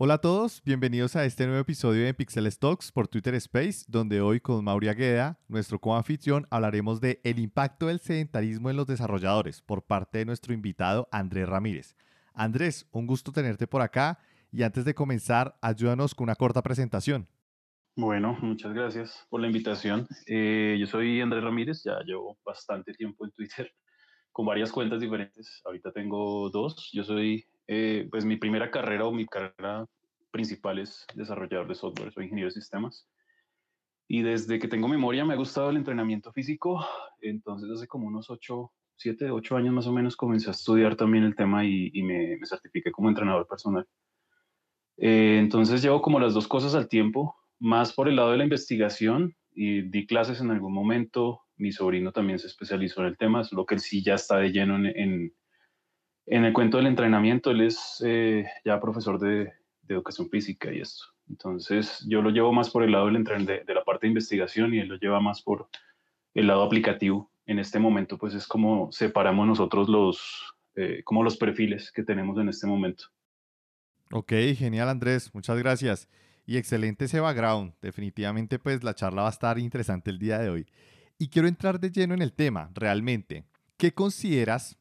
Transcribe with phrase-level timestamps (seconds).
[0.00, 4.20] Hola a todos, bienvenidos a este nuevo episodio de Pixel Stocks por Twitter Space, donde
[4.20, 9.60] hoy con Mauri Agueda, nuestro coanfitrión, hablaremos de el impacto del sedentarismo en los desarrolladores
[9.60, 11.96] por parte de nuestro invitado Andrés Ramírez.
[12.32, 14.20] Andrés, un gusto tenerte por acá
[14.52, 17.26] y antes de comenzar, ayúdanos con una corta presentación.
[17.96, 20.06] Bueno, muchas gracias por la invitación.
[20.28, 23.74] Eh, yo soy Andrés Ramírez, ya llevo bastante tiempo en Twitter
[24.30, 25.60] con varias cuentas diferentes.
[25.64, 26.88] Ahorita tengo dos.
[26.92, 29.86] Yo soy eh, pues mi primera carrera o mi carrera
[30.30, 33.06] principal es desarrollador de software, soy ingeniero de sistemas.
[34.08, 36.82] Y desde que tengo memoria me ha gustado el entrenamiento físico,
[37.20, 41.24] entonces hace como unos 8, 7, 8 años más o menos comencé a estudiar también
[41.24, 43.86] el tema y, me, me, certifiqué como entrenador personal.
[44.96, 48.44] Eh, entonces llevo como las dos cosas al tiempo, más por el lado de la
[48.44, 51.42] investigación y di clases en algún momento.
[51.56, 54.38] Mi sobrino también se especializó en el tema, es lo que él sí ya está
[54.38, 55.32] de lleno en en
[56.30, 59.52] el cuento del entrenamiento, él es eh, ya profesor de,
[59.88, 61.04] educación física y esto.
[61.30, 64.74] Entonces, yo lo llevo más por el lado del de, de, la parte de investigación
[64.74, 65.70] y él lo lleva más por
[66.34, 67.30] el lado aplicativo.
[67.46, 72.38] En este momento, pues es como separamos nosotros los, eh, como los perfiles que tenemos
[72.38, 73.04] en este momento.
[74.12, 76.08] Ok, genial Andrés, muchas gracias.
[76.44, 77.72] Y excelente ese background.
[77.80, 80.66] Definitivamente, pues la charla va a estar interesante el día de hoy.
[81.18, 83.44] Y quiero entrar de lleno en el tema, realmente.
[83.76, 84.78] ¿Qué consideras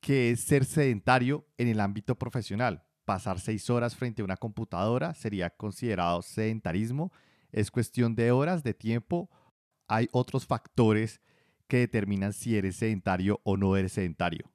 [0.00, 2.82] que es ser sedentario en el ámbito profesional.
[3.04, 7.12] Pasar seis horas frente a una computadora sería considerado sedentarismo.
[7.52, 9.30] Es cuestión de horas, de tiempo.
[9.88, 11.20] Hay otros factores
[11.66, 14.50] que determinan si eres sedentario o no eres sedentario.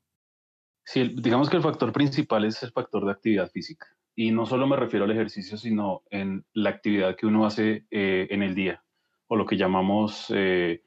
[0.83, 3.87] Sí, digamos que el factor principal es el factor de actividad física.
[4.15, 8.27] Y no solo me refiero al ejercicio, sino en la actividad que uno hace eh,
[8.29, 8.83] en el día,
[9.27, 10.83] o lo que llamamos eh,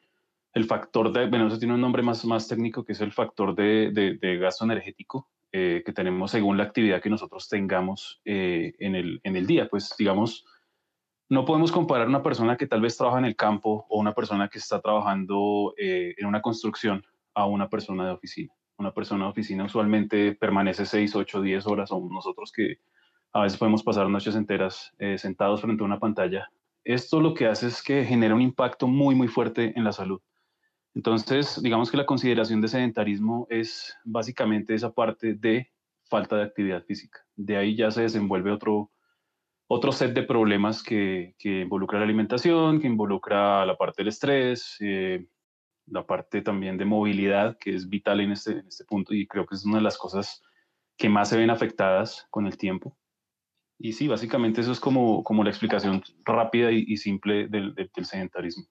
[0.55, 3.55] el factor de, bueno, eso tiene un nombre más, más técnico que es el factor
[3.55, 8.95] de, de, gasto energético eh, que tenemos según la actividad que nosotros tengamos eh, en,
[8.95, 9.69] el, en el día.
[9.69, 10.45] Pues digamos,
[11.29, 14.49] no podemos comparar una persona que tal vez trabaja en el campo o una persona
[14.49, 17.05] que está trabajando eh, en una construcción
[17.35, 18.53] a una persona de oficina.
[18.79, 22.79] Una persona de oficina usualmente permanece 6, 8, 10 horas o nosotros que
[23.33, 26.48] a veces podemos pasar noches enteras sentados frente a una pantalla.
[26.85, 30.23] Esto lo que hace es que genera un impacto muy, muy fuerte en la salud.
[30.95, 35.71] Entonces, digamos que la consideración de sedentarismo es básicamente esa parte de
[36.09, 37.21] falta de actividad física.
[37.37, 38.91] De ahí ya se desenvuelve otro,
[39.69, 44.77] otro set de problemas que, que involucra la alimentación, que involucra la parte del estrés,
[44.81, 45.27] eh,
[45.87, 49.47] la parte también de movilidad, que es vital en este, en este punto y creo
[49.47, 50.43] que es una de las cosas
[50.97, 52.97] que más se ven afectadas con el tiempo.
[53.79, 58.05] Y sí, básicamente eso es como, como la explicación rápida y, simple del, del, del
[58.05, 58.65] sedentarismo.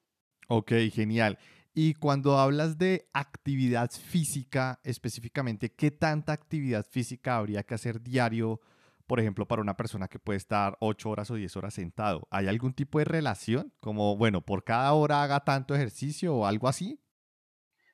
[0.50, 1.38] Ok, genial.
[1.80, 8.62] Y cuando hablas de actividad física específicamente, ¿qué tanta actividad física habría que hacer diario,
[9.06, 12.28] por ejemplo, para una persona que puede estar 8 horas o 10 horas sentado?
[12.32, 13.72] ¿Hay algún tipo de relación?
[13.80, 17.00] Como, bueno, por cada hora haga tanto ejercicio o algo así.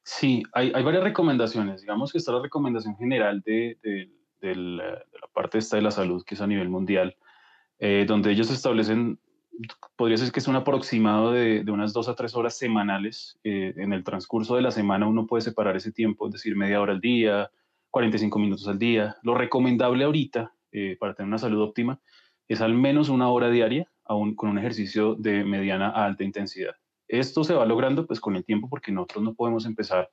[0.03, 1.81] Sí, hay, varias recomendaciones.
[1.81, 3.77] Digamos que está la recomendación general de,
[4.39, 7.17] de, la, parte esta de la salud, que es a nivel mundial,
[7.79, 9.19] eh, donde ellos establecen
[9.95, 13.39] podría ser que es un aproximado de, unas dos a tres horas semanales.
[13.43, 16.81] Eh, en el transcurso de la semana uno puede separar ese tiempo, es decir, media
[16.81, 17.51] hora al día,
[17.91, 19.17] 45 minutos al día.
[19.23, 21.99] Lo recomendable ahorita eh, para tener una salud óptima
[22.47, 26.75] es al menos una hora diaria aún con un ejercicio de mediana a alta intensidad.
[27.07, 30.09] Esto se va logrando pues con el tiempo porque nosotros no podemos empezar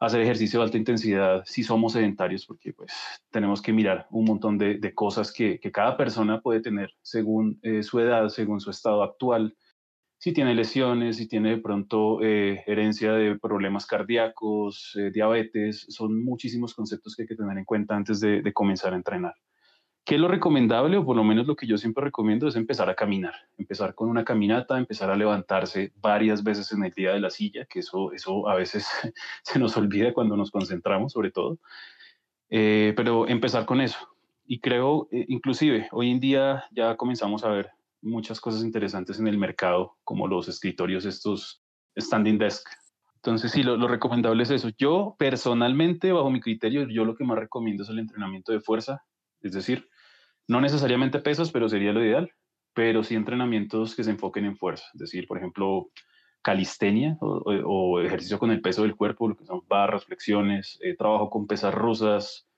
[0.00, 2.92] hacer ejercicio de alta intensidad si somos sedentarios, porque pues
[3.30, 8.00] tenemos que mirar un montón de, cosas que, cada persona puede tener según eh, su
[8.00, 9.56] edad, según su estado actual,
[10.20, 16.24] si tiene lesiones, si tiene de pronto eh, herencia de problemas cardíacos, eh, diabetes, son
[16.24, 19.34] muchísimos conceptos que hay que tener en cuenta antes de comenzar a entrenar.
[20.08, 22.88] ¿Qué es lo recomendable, o por lo menos lo que yo siempre recomiendo, es empezar
[22.88, 27.20] a caminar, empezar con una caminata, empezar a levantarse varias veces en el día de
[27.20, 28.88] la silla, que eso, eso a veces
[29.42, 31.58] se nos olvida cuando nos concentramos, sobre todo,
[32.48, 33.98] eh, pero empezar con eso.
[34.46, 37.68] Y creo, eh, inclusive, hoy en día ya comenzamos a ver
[38.00, 41.60] muchas cosas interesantes en el mercado, como los escritorios, estos
[41.98, 42.66] standing desk.
[43.16, 44.70] Entonces, sí, lo, lo recomendable es eso.
[44.78, 49.02] Yo personalmente, bajo mi criterio, yo lo que más recomiendo es el entrenamiento de fuerza,
[49.42, 49.86] es decir,
[50.48, 52.32] no necesariamente pesas, pero sería lo ideal,
[52.74, 55.90] pero sí entrenamientos que se enfoquen en fuerza, es decir, por ejemplo,
[56.42, 61.28] calistenia o, ejercicio con el peso del cuerpo, lo que son barras, flexiones, eh, trabajo
[61.30, 62.48] con pesas rusas,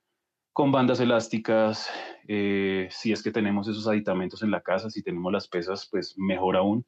[0.52, 1.90] con bandas elásticas,
[2.28, 6.14] eh, si es que tenemos esos aditamentos en la casa, si tenemos las pesas, pues
[6.18, 6.84] mejor aún.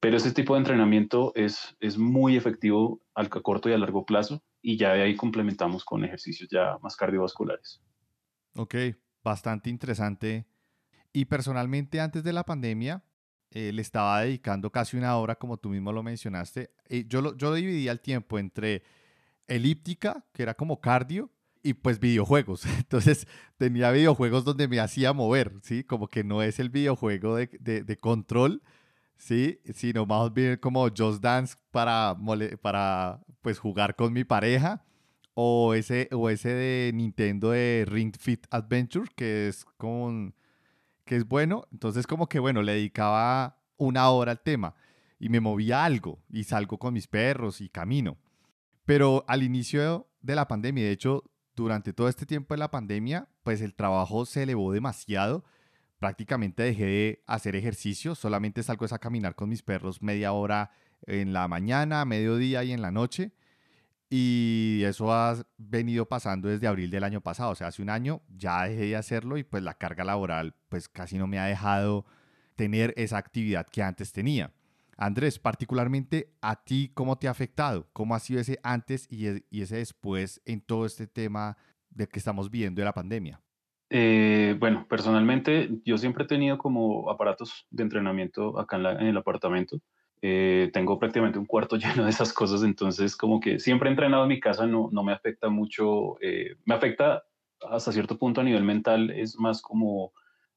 [0.00, 4.42] Pero este tipo de entrenamiento es, es muy efectivo al corto y a largo plazo
[4.62, 7.82] y ya de ahí complementamos con ejercicios ya más cardiovasculares.
[8.56, 8.74] Ok,
[9.22, 10.46] bastante interesante
[11.12, 13.02] Y personalmente antes de la pandemia
[13.50, 16.70] eh, le estaba dedicando casi una hora, como tú mismo lo mencionaste.
[16.88, 18.84] Eh, yo, lo, yo dividía el tiempo entre
[19.48, 21.30] elíptica, que era como cardio,
[21.62, 22.64] y pues videojuegos.
[22.78, 23.26] Entonces
[23.56, 25.84] tenía videojuegos donde me hacía mover, ¿sí?
[25.84, 28.62] Como que no es el videojuego de, de, control,
[29.16, 29.60] ¿sí?
[29.74, 32.16] Sino más bien como Just Dance para,
[32.62, 34.84] para pues jugar con mi pareja.
[35.42, 40.34] O ese, o ese de Nintendo de Ring Fit Adventure, que es con
[41.06, 41.64] que es bueno.
[41.72, 44.74] Entonces como que bueno, le dedicaba una hora al tema
[45.18, 48.18] y me movía algo y salgo con mis perros y camino.
[48.84, 51.24] Pero al inicio de la pandemia, de hecho,
[51.56, 55.46] durante todo este tiempo de la pandemia, pues el trabajo se elevó demasiado.
[55.98, 60.70] Prácticamente dejé de hacer ejercicio, solamente salgo a caminar con mis perros media hora
[61.06, 63.32] en la mañana, mediodía y en la noche.
[64.12, 68.22] Y eso ha venido pasando desde abril del año pasado, o sea, hace un año
[68.28, 72.04] ya dejé de hacerlo y pues la carga laboral pues casi no me ha dejado
[72.56, 74.52] tener esa actividad que antes tenía.
[74.96, 77.86] Andrés, particularmente a ti, ¿cómo te ha afectado?
[77.94, 81.56] ¿Cómo ha sido ese antes y, e, ese después en todo este tema
[81.88, 83.40] de que estamos viendo de la pandemia?
[83.88, 89.78] Eh, bueno, personalmente yo siempre he tenido como aparatos de entrenamiento acá en, el apartamento.
[90.22, 94.24] Eh, tengo prácticamente un cuarto lleno de esas cosas, entonces como que siempre he entrenado
[94.24, 97.24] en mi casa, no, no me afecta mucho, eh, me afecta
[97.68, 100.12] hasta cierto punto a nivel mental, es más como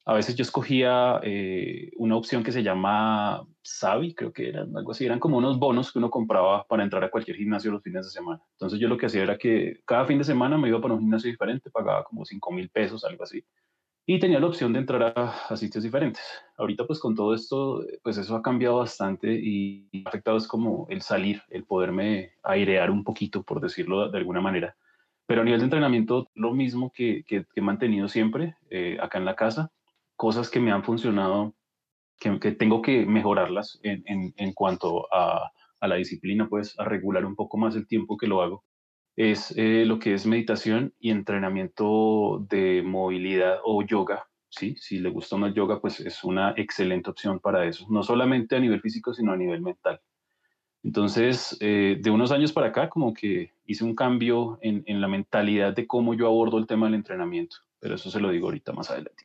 [0.06, 4.92] a veces yo escogía eh, una opción que se llama Savi, creo que eran algo
[4.92, 8.04] así, eran como unos bonos que uno compraba para entrar a cualquier gimnasio los fines
[8.04, 8.42] de semana.
[8.52, 11.00] Entonces yo lo que hacía era que cada fin de semana me iba para un
[11.00, 13.42] gimnasio diferente, pagaba como 5 mil pesos, algo así,
[14.06, 16.22] y tenía la opción de entrar a, sitios diferentes.
[16.58, 21.00] Ahorita pues con todo esto, pues eso ha cambiado bastante y, afectado es como el
[21.00, 24.76] salir, el poderme airear un poquito, por decirlo de alguna manera.
[25.26, 29.24] Pero a nivel de entrenamiento, lo mismo que, que, he mantenido siempre eh, acá en
[29.24, 29.72] la casa,
[30.16, 31.54] cosas que me han funcionado,
[32.18, 36.84] que, que tengo que mejorarlas en, en, en cuanto a, a, la disciplina, pues a
[36.84, 38.64] regular un poco más el tiempo que lo hago,
[39.16, 44.26] es eh, lo que es meditación y entrenamiento de movilidad o yoga.
[44.48, 44.76] ¿sí?
[44.78, 48.60] Si le gusta más yoga, pues es una excelente opción para eso, no solamente a
[48.60, 50.00] nivel físico, sino a nivel mental.
[50.82, 55.08] Entonces, eh, de unos años para acá, como que hice un cambio en, en, la
[55.08, 58.72] mentalidad de cómo yo abordo el tema del entrenamiento, pero eso se lo digo ahorita
[58.72, 59.24] más adelante.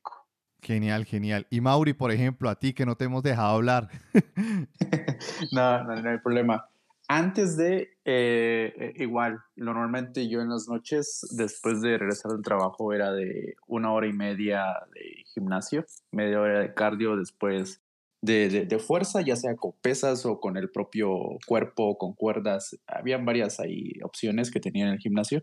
[0.62, 1.47] Genial, genial.
[1.50, 3.89] Y Mauri, por ejemplo, a ti que no te hemos dejado hablar.
[5.51, 6.65] no, no, hay problema.
[7.11, 12.94] Antes de, eh, eh, igual, normalmente yo en las noches, después de regresar del trabajo,
[12.94, 17.81] era de una hora y media de gimnasio, media hora de cardio, después
[18.21, 22.77] de, de, fuerza, ya sea con pesas o con el propio cuerpo, con cuerdas.
[22.85, 25.41] Habían varias ahí opciones que tenía en el gimnasio.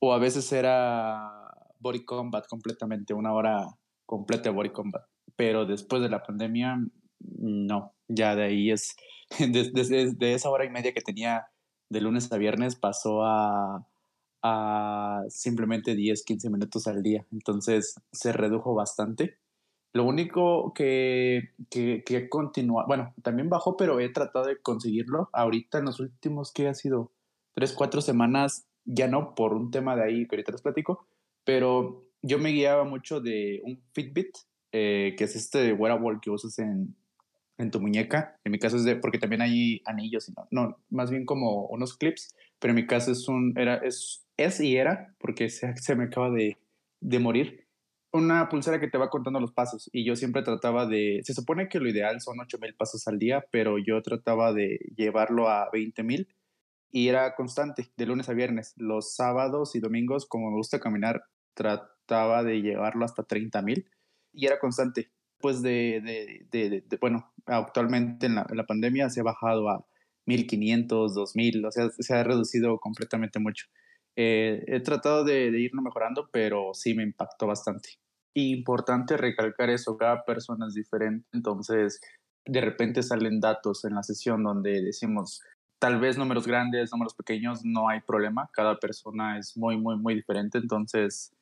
[0.00, 1.30] O a veces era
[1.78, 3.64] body combat completamente, una hora
[4.06, 5.04] completa body combat.
[5.36, 6.78] Pero después de la pandemia,
[7.20, 8.96] no, ya de ahí es,
[9.38, 11.46] desde de, esa hora y media que tenía
[11.88, 13.86] de lunes a viernes pasó a,
[14.42, 17.26] a simplemente 10, 15 minutos al día.
[17.32, 19.38] Entonces se redujo bastante.
[19.92, 25.30] Lo único que, que, que he continuado, bueno, también bajó, pero he tratado de conseguirlo.
[25.32, 27.12] Ahorita en los últimos, que ha sido?
[27.54, 31.06] Tres, cuatro semanas, ya no por un tema de ahí que ahorita les platico,
[31.44, 34.36] pero yo me guiaba mucho de un Fitbit,
[34.72, 36.94] eh, que es este wearable que usas en,
[37.58, 38.38] en tu muñeca.
[38.44, 41.96] En mi caso es de, porque también hay anillos, no, no, más bien como unos
[41.96, 45.96] clips, pero en mi caso es un, era, es, es y era, porque se, se
[45.96, 46.58] me acaba de,
[47.00, 47.66] de morir,
[48.12, 51.68] una pulsera que te va contando los pasos y yo siempre trataba de, se supone
[51.68, 56.28] que lo ideal son 8000 pasos al día, pero yo trataba de llevarlo a 20000
[56.90, 58.72] y era constante, de lunes a viernes.
[58.76, 63.90] Los sábados y domingos, como me gusta caminar, trataba de llevarlo hasta 30 mil
[64.32, 65.10] y era constante.
[65.38, 66.00] Pues de,
[66.50, 69.84] de, de, bueno, actualmente en la, la, pandemia se ha bajado a
[70.26, 73.66] 1500, 2000, o sea, se ha reducido completamente mucho.
[74.16, 77.90] Eh, he tratado de, irlo mejorando, pero sí me impactó bastante.
[78.34, 82.00] Importante recalcar eso, cada persona es diferente, entonces
[82.46, 85.42] de repente salen datos en la sesión donde decimos,
[85.78, 90.14] tal vez números grandes, números pequeños, no hay problema, cada persona es muy, muy, muy
[90.14, 91.32] diferente, entonces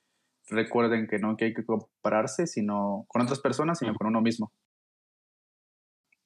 [0.48, 4.52] recuerden que no que hay que compararse sino con otras personas, sino con uno mismo.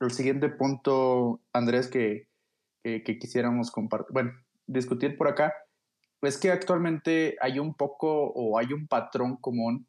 [0.00, 2.28] El siguiente punto, Andrés, que,
[2.84, 4.32] que, quisiéramos compartir, bueno,
[4.66, 5.52] discutir por acá,
[6.22, 9.88] es que actualmente hay un poco o hay un patrón común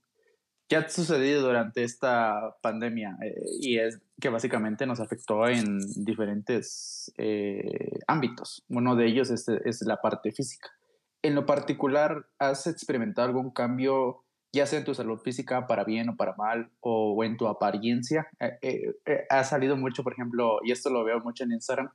[0.68, 7.12] que ha sucedido durante esta pandemia eh, y es que básicamente nos afectó en diferentes
[7.18, 8.64] eh, ámbitos.
[8.70, 10.70] Uno de ellos es, es la parte física.
[11.22, 16.10] En lo particular, ¿has experimentado algún cambio ya sea en tu salud física, para bien
[16.10, 18.28] o para mal, o, en tu apariencia.
[18.40, 21.90] Eh, eh, eh, ha salido mucho, por ejemplo, y esto lo veo mucho en Instagram,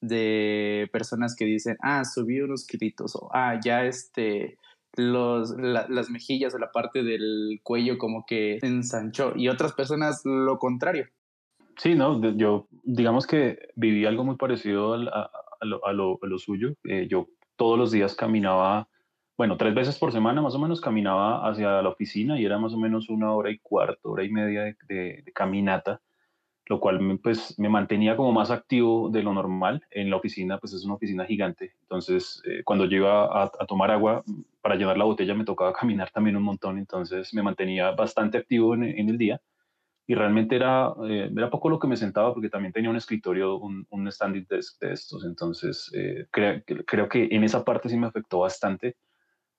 [0.00, 4.58] de personas que dicen, ah, subí unos kilitos, o ah, ya este,
[4.96, 10.58] los, las mejillas o la parte del cuello como que ensanchó, y otras personas lo
[10.58, 11.08] contrario.
[11.78, 16.38] Sí, no, yo digamos que viví algo muy parecido a, lo, a, lo, a lo,
[16.38, 16.74] suyo.
[17.08, 18.88] yo todos los días caminaba
[19.36, 22.72] bueno, tres veces por semana más o menos caminaba hacia la oficina y era más
[22.72, 26.00] o menos una hora y cuarto, hora y media de, caminata,
[26.66, 29.82] lo cual pues me mantenía como más activo de lo normal.
[29.90, 33.90] En la oficina pues es una oficina gigante, entonces eh, cuando yo iba a, tomar
[33.90, 34.22] agua
[34.62, 38.74] para llevar la botella me tocaba caminar también un montón, entonces me mantenía bastante activo
[38.74, 39.40] en, el día
[40.06, 43.56] y realmente era, eh, era poco lo que me sentaba porque también tenía un escritorio,
[43.56, 48.06] un, un standing desk de estos, entonces eh, creo que en esa parte sí me
[48.06, 48.96] afectó bastante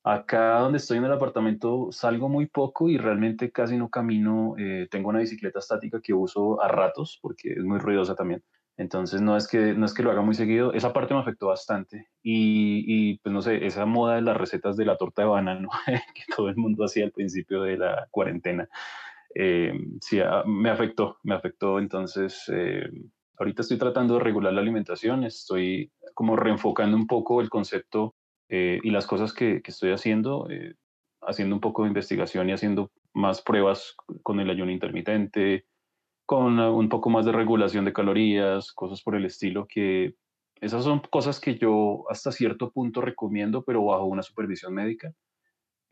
[0.07, 4.53] Acá donde estoy en el apartamento salgo muy poco y realmente casi no camino.
[4.55, 8.43] Eh, tengo una bicicleta estática que uso a ratos porque es muy ruidosa también.
[8.77, 10.73] Entonces no es que, no es que lo haga muy seguido.
[10.73, 12.09] Esa parte me afectó bastante.
[12.21, 15.69] Y, y pues no sé, esa moda de las recetas de la torta de banano
[16.13, 18.69] que todo el mundo hacía al principio de la cuarentena,
[19.35, 21.77] eh, sí, ah, me afectó, me afectó.
[21.79, 22.89] Entonces eh,
[23.37, 28.15] ahorita estoy tratando de regular la alimentación, estoy como reenfocando un poco el concepto
[28.49, 30.75] eh, y las cosas que, estoy haciendo, eh,
[31.21, 35.65] haciendo un poco de investigación y haciendo más pruebas con el ayuno intermitente,
[36.25, 40.15] con un poco más de regulación de calorías, cosas por el estilo, que
[40.61, 45.13] esas son cosas que yo hasta cierto punto recomiendo, pero bajo una supervisión médica.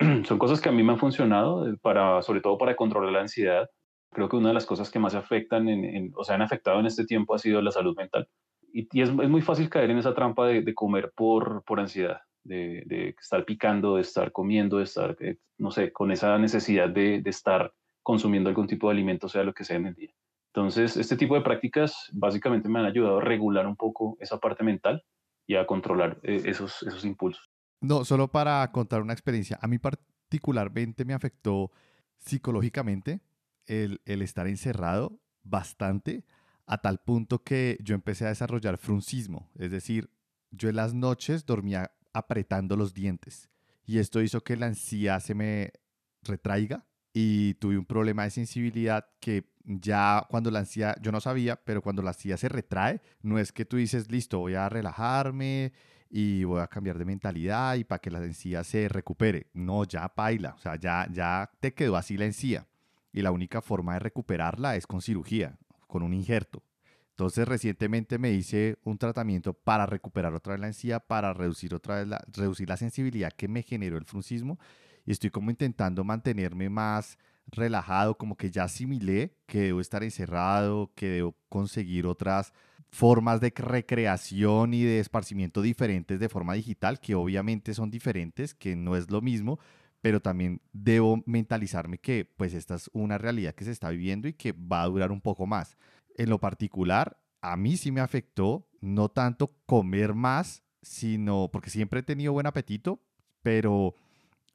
[0.25, 3.21] son cosas que a mí me han funcionado, eh, para, sobre todo para controlar la
[3.21, 3.69] ansiedad.
[4.11, 5.67] Creo que una de las cosas que más afectan,
[6.15, 8.27] o sea, han afectado en este tiempo ha sido la salud mental.
[8.71, 13.15] Y, es, muy fácil caer en esa trampa de, de comer por, por ansiedad de,
[13.19, 17.73] estar picando, de estar comiendo, de estar, eh, no sé, con esa necesidad de, estar
[18.01, 20.13] consumiendo algún tipo de alimento, sea lo que sea en el día.
[20.53, 24.63] Entonces, este tipo de prácticas básicamente me han ayudado a regular un poco esa parte
[24.63, 25.03] mental
[25.47, 27.49] y a controlar eh, esos, esos impulsos.
[27.83, 29.59] No, solo para contar una experiencia.
[29.61, 31.69] A mí particularmente me afectó
[32.17, 33.19] psicológicamente
[33.65, 36.23] el, el estar encerrado bastante
[36.65, 39.51] a tal punto que yo empecé a desarrollar fruncismo.
[39.59, 40.09] Es decir,
[40.49, 43.49] yo en las noches dormía apretando los dientes.
[43.85, 45.73] Y esto hizo que la encía se me
[46.21, 51.57] retraiga y tuve un problema de sensibilidad que ya cuando la encía, yo no sabía,
[51.57, 55.73] pero cuando la encía se retrae, no es que tú dices, listo, voy a relajarme
[56.15, 59.47] y voy a cambiar de mentalidad y para que la encía se recupere.
[59.53, 62.67] No, ya baila, o sea, ya, ya te quedó así la encía.
[63.11, 66.61] Y la única forma de recuperarla es con cirugía, con un injerto.
[67.09, 71.95] Entonces recientemente me hice un tratamiento para recuperar otra vez la encía, para reducir otra
[71.95, 74.59] vez la, reducir la sensibilidad que me generó el fruncismo
[75.07, 77.17] y estoy como intentando mantenerme más
[77.47, 82.53] relajado, como que ya asimilé que debo estar encerrado, que debo conseguir otras
[82.93, 88.75] formas de recreación y de esparcimiento diferentes de forma digital, que obviamente son diferentes, que
[88.75, 89.59] no es lo mismo,
[89.99, 94.33] pero también debo mentalizarme que pues esta es una realidad que se está viviendo y
[94.33, 95.75] que va a durar un poco más
[96.17, 102.01] en lo particular, a mí sí me afectó, no tanto comer más, sino porque siempre
[102.01, 103.01] he tenido buen apetito,
[103.41, 103.95] pero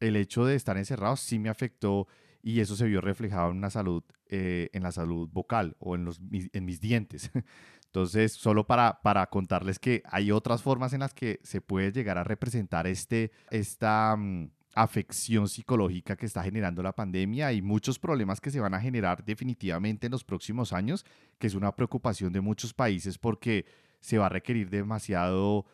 [0.01, 2.07] el hecho de estar encerrado sí me afectó
[2.43, 6.05] y eso se vio reflejado en una salud, eh, en la salud vocal o en,
[6.05, 7.31] los, en mis dientes.
[7.89, 12.19] Entonces, solo para, para contarles que hay otras formas en las que se puede llegar
[12.19, 18.41] a representar este, esta, mm, afección psicológica que está generando la pandemia y muchos problemas
[18.41, 21.05] que se van a generar definitivamente en los próximos años,
[21.39, 23.67] que es una preocupación de muchos países porque
[24.01, 25.67] se va a requerir demasiado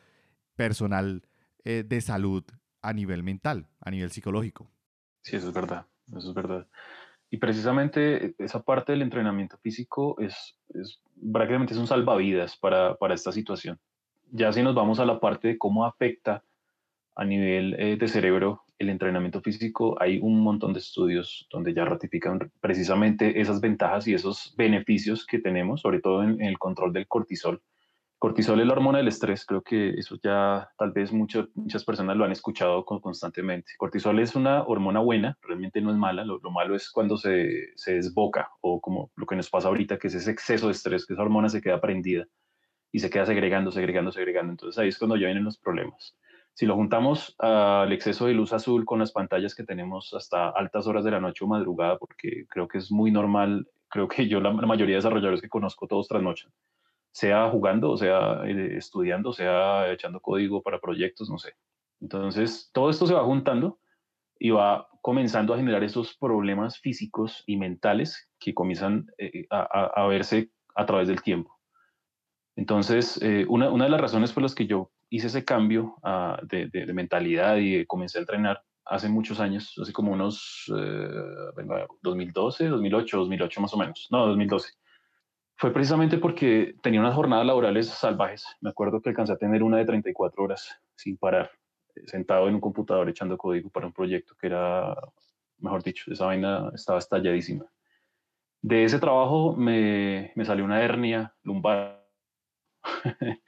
[0.56, 1.23] personal
[1.64, 2.44] eh, de salud
[2.80, 4.71] a nivel mental, a nivel psicológico.
[5.23, 6.66] Sí, eso es verdad, eso es verdad.
[7.35, 11.00] Y precisamente eh, esa parte del entrenamiento físico es, es
[11.33, 13.81] prácticamente es un salvavidas para, para esta situación.
[14.31, 16.45] Ya si nos vamos a la parte de cómo afecta
[17.17, 21.85] a nivel eh, de cerebro el entrenamiento físico, hay un montón de estudios donde ya
[21.85, 27.09] ratifican precisamente esas ventajas y esos beneficios que tenemos, sobre todo en, el control del
[27.09, 27.61] cortisol.
[28.25, 32.25] Cortisol es la hormona del estrés, creo que eso ya tal vez muchas personas lo
[32.25, 33.73] han escuchado constantemente.
[33.76, 38.49] Cortisol es una hormona buena, realmente no es mala, lo, malo es cuando se, desboca
[38.62, 41.23] o como lo que nos pasa ahorita, que es ese exceso de estrés, que esa
[41.23, 42.25] hormona se queda prendida
[42.90, 44.52] y se queda segregando, segregando, segregando.
[44.52, 46.16] Entonces ahí es cuando ya vienen los problemas.
[46.54, 50.87] Si lo juntamos al exceso de luz azul con las pantallas que tenemos hasta altas
[50.87, 54.40] horas de la noche o madrugada, porque creo que es muy normal, creo que yo
[54.40, 56.50] la, mayoría de desarrolladores que conozco todos trasnochan,
[57.14, 61.54] sea jugando, sea eh, estudiando, sea echando código para proyectos, no sé.
[62.00, 63.78] Entonces, todo esto se va juntando
[64.37, 70.50] y va comenzando a generar esos problemas físicos y mentales que comienzan eh, a, verse
[70.75, 71.56] a través del tiempo.
[72.56, 76.66] Entonces, eh, una, de las razones por las que yo hice ese cambio ah, de,
[76.66, 81.62] de, mentalidad y comencé a entrenar hace muchos años, hace como unos, eh,
[82.02, 84.73] 2012, 2008, 2008 más o menos, no, 2012,
[85.57, 88.45] fue precisamente porque tenía unas jornadas laborales salvajes.
[88.61, 91.51] Me acuerdo que alcancé a tener una de 34 horas sin parar,
[91.95, 94.97] eh, sentado en un computador echando código para un proyecto que era,
[95.59, 97.67] mejor dicho, esa vaina estaba estalladísima.
[98.63, 102.05] De ese trabajo me, me salió una hernia lumbar.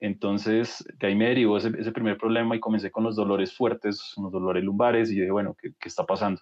[0.00, 4.16] Entonces, de ahí me derivó ese, ese, primer problema y comencé con los dolores fuertes,
[4.16, 6.40] unos dolores lumbares y dije, bueno, ¿qué, ¿qué está pasando?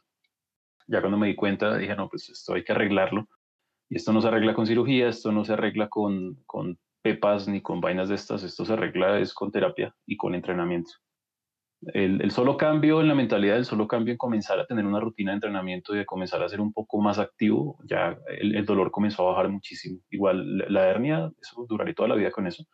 [0.87, 3.29] Ya cuando me di cuenta, dije, no, pues esto hay que arreglarlo
[3.91, 7.61] y esto no se arregla con cirugía, esto no se arregla con, con pepas ni
[7.61, 10.93] con vainas de estas, esto se arregla es con terapia y con entrenamiento.
[11.83, 15.33] El, solo cambio en la mentalidad, el solo cambio en comenzar a tener una rutina
[15.33, 18.91] de entrenamiento y de comenzar a ser un poco más activo, ya el, el dolor
[18.91, 19.99] comenzó a bajar muchísimo.
[20.11, 22.65] Igual la, hernia, eso duraré toda la vida con eso.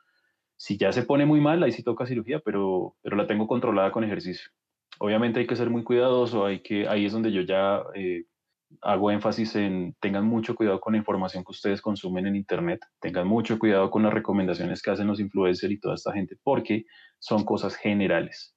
[0.57, 3.93] Si ya se pone muy mal, ahí sí toca cirugía, pero, pero la tengo controlada
[3.93, 4.51] con ejercicio.
[4.99, 8.25] Obviamente hay que ser muy cuidadoso, hay que, ahí es donde yo ya eh,
[8.83, 13.27] hago énfasis en tengan mucho cuidado con la información que ustedes consumen en Internet, tengan
[13.27, 16.85] mucho cuidado con las recomendaciones que hacen los influencers y toda esta gente, porque
[17.19, 18.55] son cosas generales.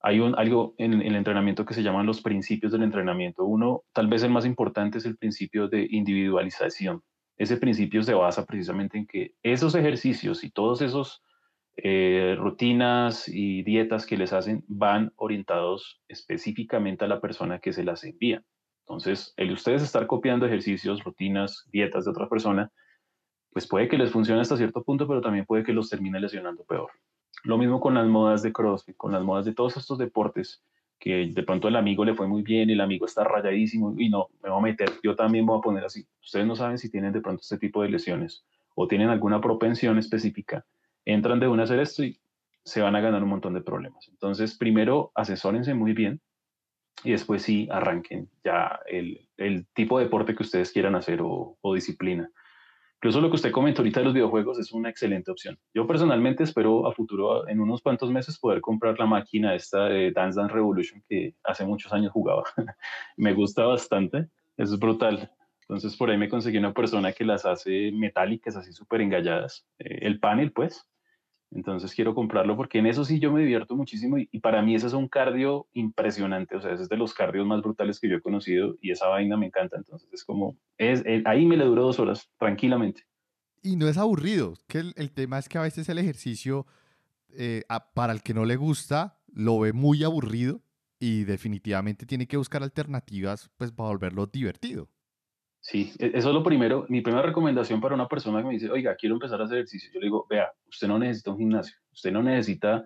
[0.00, 3.44] Hay un, algo en, el entrenamiento que se llaman los principios del entrenamiento.
[3.44, 7.02] Uno, tal vez el más importante, es el principio de individualización.
[7.36, 11.22] Ese principio se basa precisamente en que esos ejercicios y todos esos
[11.76, 17.84] eh, rutinas y dietas que les hacen van orientados específicamente a la persona que se
[17.84, 18.42] las envía.
[18.86, 22.70] Entonces, el ustedes estar copiando ejercicios, rutinas, dietas de otra persona,
[23.52, 26.64] pues puede que les funcione hasta cierto punto, pero también puede que los termine lesionando
[26.64, 26.90] peor.
[27.44, 30.62] Lo mismo con las modas de CrossFit, con las modas de todos estos deportes,
[30.98, 34.28] que de pronto el amigo le fue muy bien el amigo está rayadísimo y no,
[34.40, 36.06] me voy a meter, yo también voy a poner así.
[36.22, 38.44] Ustedes no saben si tienen de pronto este tipo de lesiones
[38.76, 40.64] o tienen alguna propensión específica,
[41.04, 42.20] entran de una a hacer esto y
[42.64, 44.08] se van a ganar un montón de problemas.
[44.08, 46.20] Entonces, primero asesórense muy bien,
[47.04, 51.56] y después sí arranquen ya el, el, tipo de deporte que ustedes quieran hacer o,
[51.60, 52.30] o, disciplina.
[52.96, 55.58] Incluso lo que usted comentó ahorita de los videojuegos es una excelente opción.
[55.74, 60.12] Yo personalmente espero a futuro, en unos cuantos meses, poder comprar la máquina esta de
[60.12, 62.44] Dance Dance Revolution que hace muchos años jugaba.
[63.16, 65.32] me gusta bastante, es brutal.
[65.62, 69.66] Entonces por ahí me conseguí una persona que las hace metálicas, así súper engalladas.
[69.78, 70.86] Eh, el panel, pues,
[71.54, 74.86] entonces quiero comprarlo porque en eso sí yo me divierto muchísimo y, para mí ese
[74.86, 78.16] es un cardio impresionante, o sea, ese es de los cardios más brutales que yo
[78.16, 81.64] he conocido y esa vaina me encanta, entonces es como, es, eh, ahí me le
[81.64, 83.02] duró dos horas, tranquilamente.
[83.62, 86.66] Y no es aburrido, que el, tema es que a veces el ejercicio,
[87.30, 87.62] eh,
[87.94, 90.60] para el que no le gusta, lo ve muy aburrido
[90.98, 94.88] y definitivamente tiene que buscar alternativas pues para volverlo divertido.
[95.62, 96.86] Sí, e, eso es lo primero.
[96.88, 99.90] Mi primera recomendación para una persona que me dice, oiga, quiero empezar a hacer ejercicio,
[99.94, 102.84] yo le digo, vea, usted no necesita un gimnasio, usted no necesita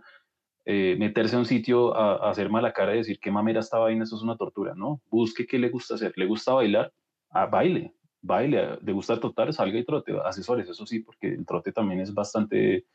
[0.66, 4.04] eh, meterse a un sitio a, hacer mala cara y decir qué mamera esta vaina,
[4.04, 5.00] eso es una tortura, ¿no?
[5.10, 6.12] Busque qué le gusta hacer.
[6.16, 6.92] ¿Le gusta bailar?
[7.30, 8.78] Ah, baile, baile.
[8.82, 9.52] ¿Le gusta trotar?
[9.54, 10.12] Salga y trote.
[10.24, 12.86] Asesores, eso sí, porque el trote también es bastante,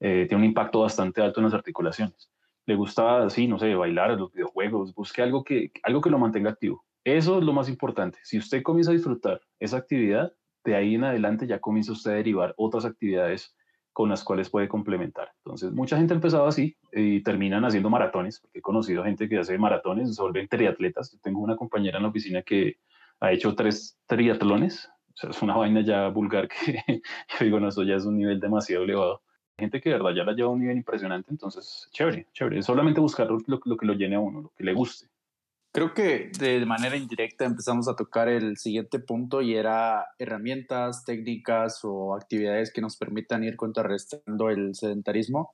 [0.00, 2.30] eh, tiene un impacto bastante alto en las articulaciones.
[2.66, 4.94] ¿Le gusta, sí, no sé, bailar, los videojuegos?
[4.94, 8.18] Busque algo que, algo que lo mantenga activo eso es lo más importante.
[8.24, 10.32] Si usted comienza a disfrutar esa actividad,
[10.64, 13.54] de ahí en adelante ya comienza usted a derivar otras actividades
[13.92, 15.30] con las cuales puede complementar.
[15.44, 19.56] Entonces, mucha gente ha empezado así y terminan haciendo maratones, he conocido gente que hace
[19.56, 21.12] maratones, se vuelven triatletas.
[21.12, 22.78] Yo tengo una compañera en la oficina que
[23.20, 24.90] ha hecho tres triatlones.
[25.14, 26.82] O sea, es una vaina ya vulgar que
[27.38, 29.22] yo digo, no, eso ya es un nivel demasiado elevado.
[29.56, 32.62] Gente que de verdad ya la lleva a un nivel impresionante, entonces, chévere, chévere.
[32.62, 35.06] solamente buscar lo, lo que lo llene a uno, lo que le guste.
[35.76, 41.80] Creo que de manera indirecta empezamos a tocar el siguiente punto y era herramientas, técnicas
[41.82, 45.52] o actividades que nos permitan ir contrarrestando el sedentarismo.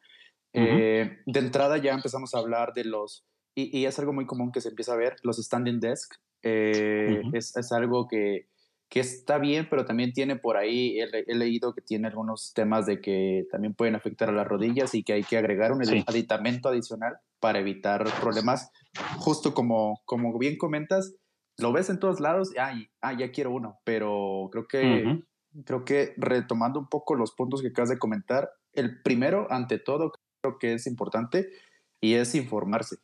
[0.53, 3.25] Eh, de entrada ya empezamos a hablar de los,
[3.57, 6.15] y, es algo muy común que se empieza a ver, los standing desk.
[6.45, 8.47] Eh, es, es, algo que,
[8.89, 13.01] que, está bien, pero también tiene por ahí, he, leído que tiene algunos temas de
[13.01, 17.19] que también pueden afectar a las rodillas y que hay que agregar un aditamento adicional
[17.43, 18.71] para evitar problemas.
[19.19, 21.17] Justo como, como bien comentas,
[21.59, 25.23] lo ves en todos lados, ay, ah, ya quiero uno, pero creo que,
[25.67, 30.13] creo que retomando un poco los puntos que acabas de comentar, el primero, ante todo,
[30.41, 31.49] creo que es importante
[32.01, 32.97] y es informarse.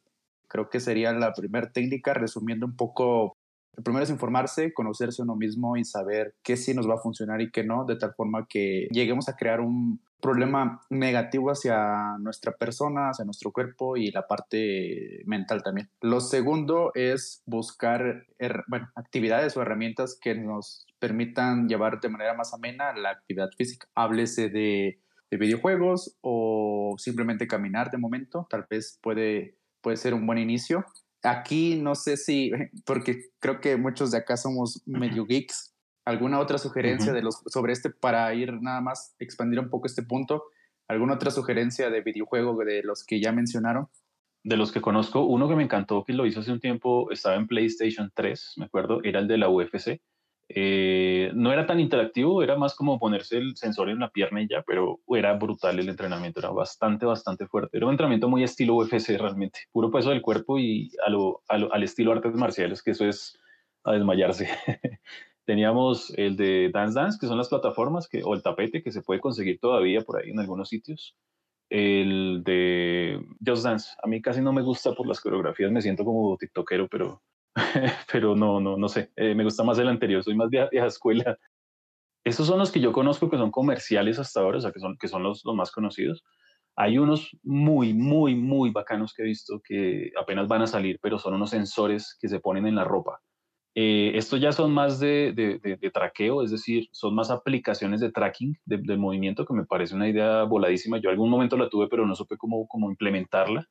[0.48, 3.36] Creo que sería la primera técnica, resumiendo un poco
[3.76, 7.40] El primero es informarse, conocerse uno mismo y saber qué sí nos va a funcionar
[7.40, 12.52] y qué no, de tal forma que lleguemos a crear un problema negativo hacia nuestra
[12.52, 15.90] persona, hacia nuestro cuerpo y la parte mental también.
[16.00, 18.26] Lo segundo es buscar
[18.66, 23.86] bueno, actividades o herramientas que nos permitan llevar de manera más amena la actividad física.
[23.94, 25.00] Háblese de,
[25.30, 30.84] de videojuegos o simplemente caminar de momento, tal vez puede, puede ser un buen inicio.
[31.22, 32.50] Aquí no sé si,
[32.86, 37.72] porque creo que muchos de acá somos medio geeks, ¿alguna otra sugerencia de los, sobre
[37.72, 40.44] este para ir nada más expandir un poco este punto?
[40.88, 43.88] ¿Alguna otra sugerencia de videojuego de los que ya mencionaron?
[44.42, 47.36] De los que conozco, uno que me encantó, que lo hizo hace un tiempo, estaba
[47.36, 50.00] en PlayStation 3, me acuerdo, era el de la UFC
[50.50, 54.48] eh, no era tan interactivo, era más como ponerse el sensor en la pierna y
[54.48, 57.76] ya, pero era brutal el entrenamiento, era bastante, bastante fuerte.
[57.76, 60.90] Era un entrenamiento muy estilo UFC realmente, puro peso del cuerpo y
[61.48, 63.38] al estilo artes marciales, que eso es
[63.84, 64.48] a desmayarse.
[65.44, 69.02] Teníamos el de Dance Dance, que son las plataformas, que, o el tapete, que se
[69.02, 71.14] puede conseguir todavía por ahí en algunos sitios.
[71.70, 76.04] El de Just Dance, a mí casi no me gusta por las coreografías, me siento
[76.04, 77.22] como tiktokero, pero
[78.12, 80.86] pero no, no, no sé, eh, me gusta más el anterior, soy más vieja, vieja,
[80.86, 81.36] escuela.
[82.24, 84.96] Estos son los que yo conozco que son comerciales hasta ahora, o sea, que son,
[84.98, 86.24] que son los, los más conocidos.
[86.76, 91.18] Hay unos muy, muy, muy bacanos que he visto que apenas van a salir, pero
[91.18, 93.20] son unos sensores que se ponen en la ropa.
[93.74, 98.10] Eh, estos ya son más de, de, de, traqueo, es decir, son más aplicaciones de
[98.10, 100.98] tracking del movimiento, que me parece una idea voladísima.
[100.98, 103.66] Yo algún momento la tuve, pero no supe cómo, cómo implementarla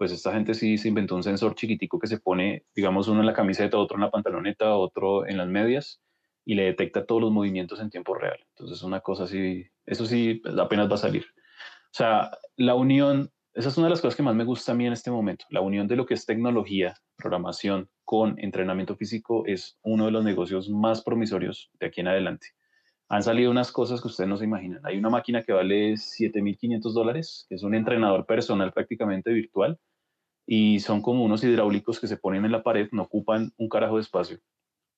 [0.00, 3.26] pues esta gente sí se inventó un sensor chiquitico que se pone, digamos, uno en
[3.26, 6.00] la camiseta, otro en la pantaloneta, otro en las medias,
[6.42, 8.38] y le detecta todos los movimientos en tiempo real.
[8.56, 11.26] Entonces, una cosa así, eso sí, pues, apenas va a salir.
[11.26, 14.74] O sea, la unión, esa es una de las cosas que más me gusta a
[14.74, 19.44] mí en este momento, la unión de lo que es tecnología, programación con entrenamiento físico
[19.44, 22.46] es uno de los negocios más promisorios de aquí en adelante.
[23.10, 24.80] Han salido unas cosas que ustedes no se imaginan.
[24.82, 29.78] Hay una máquina que vale 7.500 dólares, que es un entrenador personal prácticamente virtual,
[30.46, 33.96] y son como unos hidráulicos que se ponen en la pared, no ocupan un carajo
[33.96, 34.38] de espacio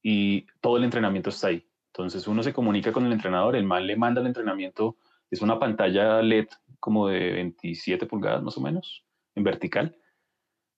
[0.03, 1.67] y todo el entrenamiento está ahí.
[1.93, 4.97] Entonces uno se comunica con el entrenador, el mal le manda el entrenamiento,
[5.31, 6.49] es una pantalla LED
[6.81, 9.97] como de 27 pulgadas más o menos, en vertical,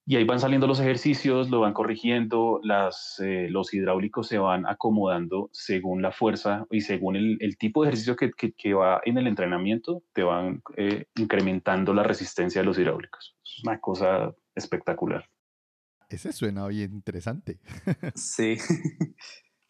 [0.07, 4.66] y ahí van saliendo los ejercicios, lo van corrigiendo, las, eh, los hidráulicos se van
[4.66, 9.16] acomodando según la fuerza y según el, el tipo de ejercicio que, que, va en
[9.16, 13.35] el entrenamiento, te van eh, incrementando la resistencia de los hidráulicos.
[13.42, 15.29] Es una cosa espectacular.
[16.09, 17.59] Ese suena bien interesante.
[18.14, 18.57] sí.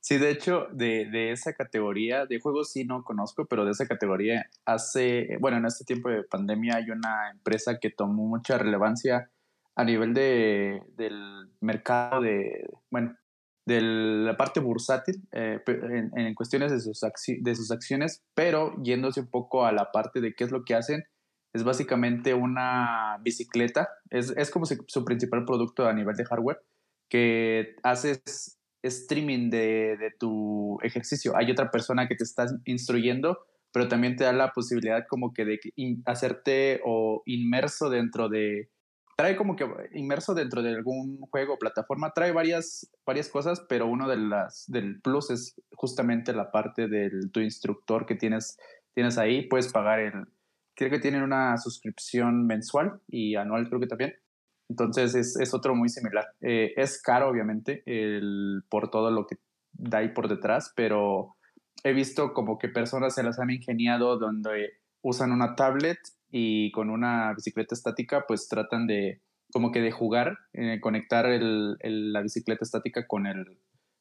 [0.06, 3.86] Sí, de hecho, de, de, esa categoría de juegos sí no conozco, pero de esa
[3.86, 9.30] categoría hace, bueno, en este tiempo de pandemia hay una empresa que tomó mucha relevancia
[9.76, 13.16] a nivel de, del mercado de, bueno,
[13.66, 17.00] de la parte bursátil eh, en, cuestiones de sus,
[17.40, 20.74] de sus acciones, pero yéndose un poco a la parte de qué es lo que
[20.74, 21.04] hacen,
[21.54, 26.60] es básicamente una bicicleta, es, es como su principal producto a nivel de hardware,
[27.08, 31.34] que haces streaming de, de, tu ejercicio.
[31.36, 33.38] Hay otra persona que te está instruyendo,
[33.72, 35.60] pero también te da la posibilidad como que de
[36.06, 38.68] hacerte o inmerso dentro de,
[39.16, 43.86] trae como que inmerso dentro de algún juego o plataforma, trae varias, varias cosas, pero
[43.86, 48.58] uno de las del plus es justamente la parte del tu instructor que tienes,
[48.92, 50.26] tienes ahí, puedes pagar el,
[50.74, 54.14] creo que tienen una suscripción mensual y anual creo que también.
[54.68, 56.26] Entonces es, es otro muy similar.
[56.40, 59.36] Eh, es caro, obviamente, el, por todo lo que
[59.72, 61.36] da ahí por detrás, pero
[61.82, 64.70] he visto como que personas se las han ingeniado donde
[65.02, 65.98] usan una tablet
[66.30, 69.20] y con una bicicleta estática pues tratan de
[69.52, 73.60] como que de jugar, eh, conectar el, la bicicleta estática con, el,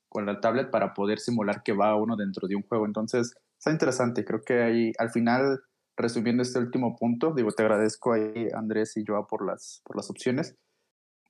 [0.10, 2.88] con la tablet para poder simular que va uno dentro de un juego.
[2.88, 4.26] Entonces, está interesante.
[4.26, 5.62] Creo que ahí, al final,
[5.96, 10.10] resumiendo este último punto, digo, te agradezco ahí, Andrés y Joa, por las, por las
[10.10, 10.56] opciones.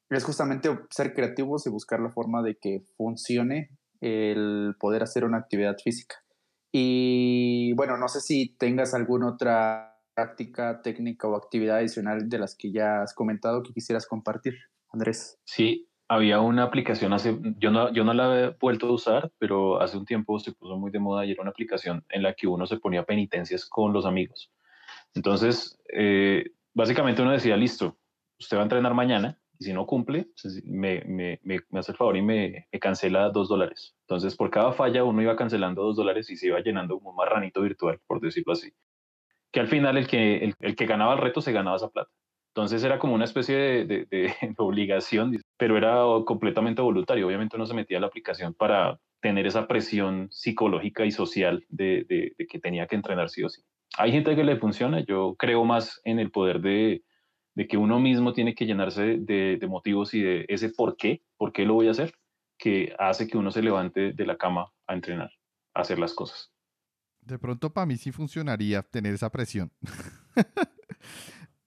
[0.09, 3.69] Es justamente ser creativos y buscar la forma de que funcione
[4.01, 6.17] el poder hacer una actividad física.
[6.71, 12.55] Y bueno, no sé si tengas alguna otra práctica, técnica o actividad adicional de las
[12.55, 14.55] que ya has comentado que quisieras compartir,
[14.91, 15.39] Andrés?
[15.45, 19.81] Sí, había una aplicación hace, yo no, yo no la he vuelto a usar, pero
[19.81, 22.47] hace un tiempo se puso muy de moda y era una aplicación en la que
[22.47, 24.51] uno se ponía penitencias con los amigos.
[25.13, 27.97] Entonces, eh, básicamente uno decía, listo,
[28.39, 30.27] usted va a entrenar mañana y si no cumple,
[30.65, 33.95] me, me, me, hace el favor y me, cancela dos dólares.
[34.01, 37.15] Entonces, por cada falla uno iba cancelando dos dólares y se iba llenando como un
[37.15, 38.73] marranito virtual, por decirlo así
[39.53, 42.11] que al final el que, el, que ganaba el reto se ganaba esa plata.
[42.55, 44.07] Entonces era como una especie de,
[44.57, 47.25] obligación, pero era completamente voluntario.
[47.25, 52.35] Obviamente uno se metía a la aplicación para tener esa presión psicológica y social de,
[52.47, 53.63] que tenía que entrenar sí o sí.
[53.97, 57.01] Hay gente que le funciona, yo creo más en el poder de,
[57.67, 61.65] que uno mismo tiene que llenarse de, motivos y de ese por qué, por qué
[61.65, 62.13] lo voy a hacer,
[62.59, 65.31] que hace que uno se levante de la cama a entrenar,
[65.73, 66.51] a hacer las cosas.
[67.21, 69.71] De pronto para mí sí funcionaría tener esa presión.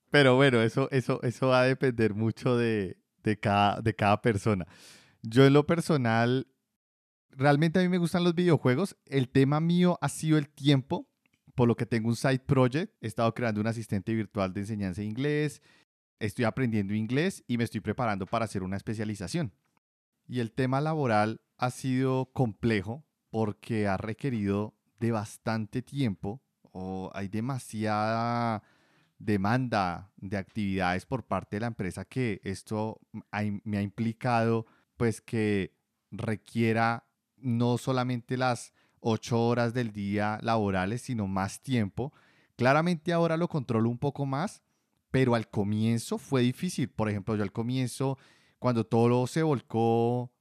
[0.09, 2.97] Pero bueno, eso, eso, eso va a depender mucho de,
[3.41, 4.65] cada, de cada persona.
[5.21, 6.47] Yo en lo personal,
[7.31, 8.97] realmente a mí me gustan los videojuegos.
[9.05, 11.07] El tema mío ha sido el tiempo,
[11.55, 12.93] por lo que tengo un side project.
[13.01, 15.61] He estado creando un asistente virtual de enseñanza de inglés.
[16.19, 19.53] Estoy aprendiendo inglés y me estoy preparando para hacer una especialización.
[20.27, 26.41] Y el tema laboral ha sido complejo porque ha requerido de bastante tiempo
[26.71, 28.63] o hay demasiada
[29.19, 32.99] demanda de actividades por parte de la empresa que esto
[33.63, 35.75] me ha implicado pues que
[36.11, 42.13] requiera no solamente las ocho horas del día laborales, sino más tiempo.
[42.55, 44.63] Claramente ahora lo controlo un poco más,
[45.11, 46.89] pero al comienzo fue difícil.
[46.89, 48.17] Por ejemplo, yo al comienzo,
[48.59, 50.31] cuando todo se volcó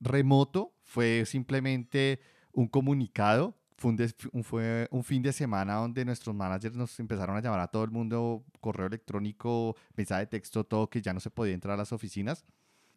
[0.00, 2.20] remoto, fue simplemente
[2.52, 7.40] un comunicado fue un, fue un, fin de semana donde nuestros managers nos empezaron a
[7.40, 11.30] llamar a todo el mundo, correo electrónico, mensaje de texto, todo que ya no se
[11.30, 12.44] podía entrar a las oficinas.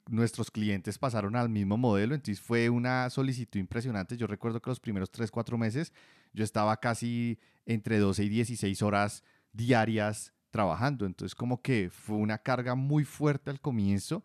[0.10, 4.18] Nuestros clientes pasaron al mismo modelo, entonces fue una solicitud impresionante.
[4.18, 5.94] Yo recuerdo que los primeros 3, 4 meses
[6.34, 12.40] yo estaba casi entre 12 y 16 horas diarias trabajando, entonces como que fue una
[12.40, 14.24] carga muy fuerte al comienzo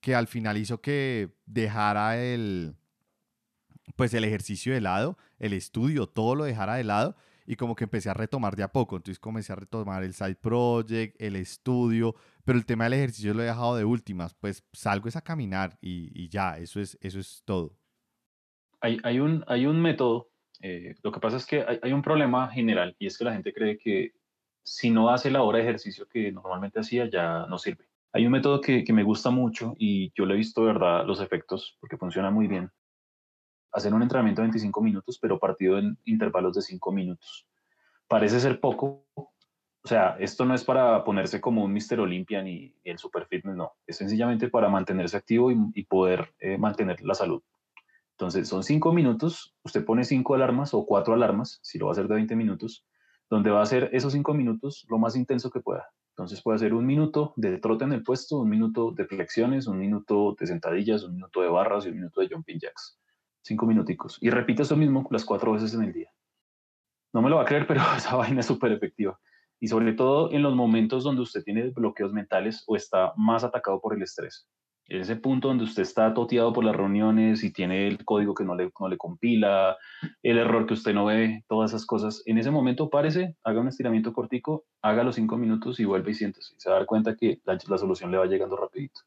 [0.00, 2.77] que al final hizo que dejara el,
[3.96, 7.16] pues el ejercicio de lado, el estudio, todo lo dejara de lado
[7.48, 8.96] y como que empecé a retomar de a poco.
[8.96, 13.42] Entonces comencé a retomar el side project, el estudio, pero el tema del ejercicio lo
[13.42, 14.34] he dejado de últimas.
[14.34, 17.74] Pues salgo es a caminar y, ya, eso es, eso es todo.
[18.82, 20.28] Hay, hay, un, hay un método,
[20.60, 23.54] eh, lo que pasa es que hay, un problema general y es que la gente
[23.54, 24.12] cree que
[24.62, 27.88] si no hace la hora de ejercicio que normalmente hacía ya no sirve.
[28.12, 31.20] Hay un método que, que me gusta mucho y yo le he visto, verdad, los
[31.22, 32.70] efectos porque funciona muy bien
[33.72, 37.46] hacer un entrenamiento de 25 minutos, pero partido en intervalos de 5 minutos.
[38.06, 39.06] Parece ser poco.
[39.14, 42.00] O sea, esto no es para ponerse como un Mr.
[42.00, 43.72] Olympia ni, el Super Fitness, no.
[43.86, 47.42] Es sencillamente para mantenerse activo y, poder eh, mantener la salud.
[48.12, 49.54] Entonces, son 5 minutos.
[49.62, 52.84] Usted pone 5 alarmas o 4 alarmas, si lo va a hacer de 20 minutos,
[53.30, 55.88] donde va a hacer esos 5 minutos lo más intenso que pueda.
[56.10, 59.78] Entonces puede hacer un minuto de trote en el puesto, un minuto de flexiones, un
[59.78, 62.98] minuto de sentadillas, un minuto de barras y un minuto de jumping jacks
[63.48, 64.18] cinco minuticos.
[64.20, 66.10] Y repite eso mismo las cuatro veces en el día.
[67.12, 69.18] No me lo va a creer, pero esa vaina es súper efectiva.
[69.60, 73.80] Y sobre todo en los momentos donde usted tiene bloqueos mentales o está más atacado
[73.80, 74.46] por el estrés.
[74.86, 78.44] En ese punto donde usted está toteado por las reuniones y tiene el código que
[78.44, 79.76] no le, no le compila,
[80.22, 82.22] el error que usted no ve, todas esas cosas.
[82.24, 86.14] En ese momento párese, haga un estiramiento cortico, haga los cinco minutos y vuelve y
[86.14, 86.54] siéntese.
[86.56, 89.02] Se va a dar cuenta que la, la solución le va llegando rapidito.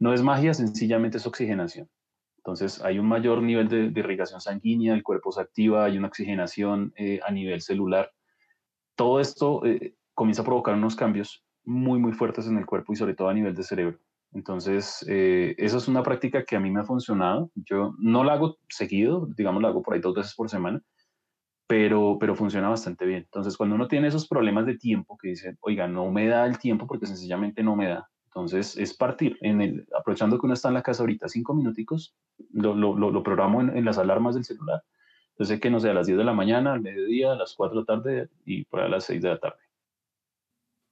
[0.00, 1.88] No es magia, sencillamente es oxigenación.
[2.40, 6.94] Entonces hay un mayor nivel de, irrigación sanguínea, el cuerpo se activa, hay una oxigenación
[6.96, 8.10] eh, a nivel celular.
[8.96, 12.96] Todo esto eh, comienza a provocar unos cambios muy, muy fuertes en el cuerpo y
[12.96, 13.98] sobre todo a nivel de cerebro.
[14.32, 17.50] Entonces, eh, esa es una práctica que a mí me ha funcionado.
[17.54, 20.80] Yo no la hago seguido, digamos, la hago por ahí dos veces por semana,
[21.66, 23.24] pero, pero funciona bastante bien.
[23.24, 26.58] Entonces, cuando uno tiene esos problemas de tiempo que dice, oiga, no me da el
[26.58, 30.68] tiempo porque sencillamente no me da, entonces, es partir, en el, aprovechando que uno está
[30.68, 32.14] en la casa ahorita, cinco minuticos,
[32.52, 34.84] lo, lo, lo programo en, las alarmas del celular.
[35.30, 37.74] Entonces, que no sé, a las 10 de la mañana, al mediodía, a las 4
[37.74, 39.58] de la tarde y por a las 6 de la tarde.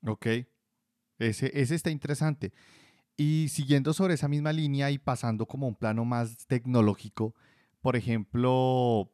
[0.04, 0.26] Ok,
[1.18, 2.52] ese, ese está interesante.
[3.16, 7.36] Y siguiendo sobre esa misma línea y pasando como un plano más tecnológico,
[7.80, 9.12] por ejemplo,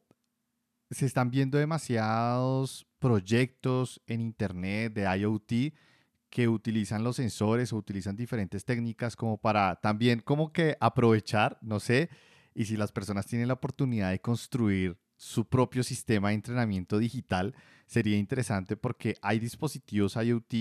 [0.89, 5.75] se están viendo demasiados proyectos en Internet de IoT
[6.35, 11.79] que utilizan los sensores o utilizan diferentes técnicas como para también como que aprovechar, no
[11.79, 12.09] sé,
[12.53, 17.55] y si las personas tienen la oportunidad de construir su propio sistema de entrenamiento digital,
[17.85, 20.53] sería interesante porque hay dispositivos IoT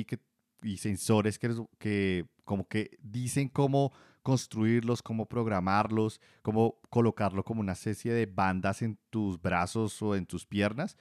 [0.62, 7.72] y sensores que, que como que dicen cómo construirlos, cómo programarlos, cómo colocarlo como una
[7.72, 10.96] especie de bandas en tus brazos o en tus piernas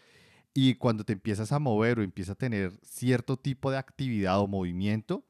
[0.53, 4.47] y cuando te empiezas a mover o empiezas a tener cierto tipo de actividad o
[4.47, 5.25] movimiento,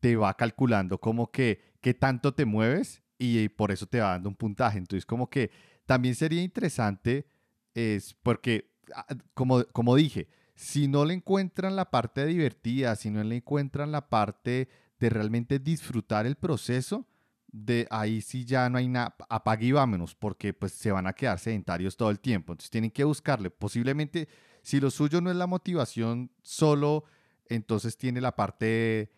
[0.00, 4.28] te va calculando como que qué tanto te mueves y por eso te va dando
[4.28, 4.78] un puntaje.
[4.78, 5.50] Entonces, como que
[5.86, 7.26] también sería interesante,
[7.74, 13.22] es porque, ah, como, como dije, si no le encuentran la parte divertida, si no
[13.22, 17.06] le encuentran la parte de realmente disfrutar el proceso,
[17.52, 21.12] de ahí sí ya no hay nada, apague y vámonos, porque pues se van a
[21.12, 22.52] quedar sedentarios todo el tiempo.
[22.52, 23.50] Entonces tienen que buscarle.
[23.50, 24.28] Posiblemente,
[24.62, 27.04] si lo suyo no es la motivación solo,
[27.46, 29.10] entonces tiene la parte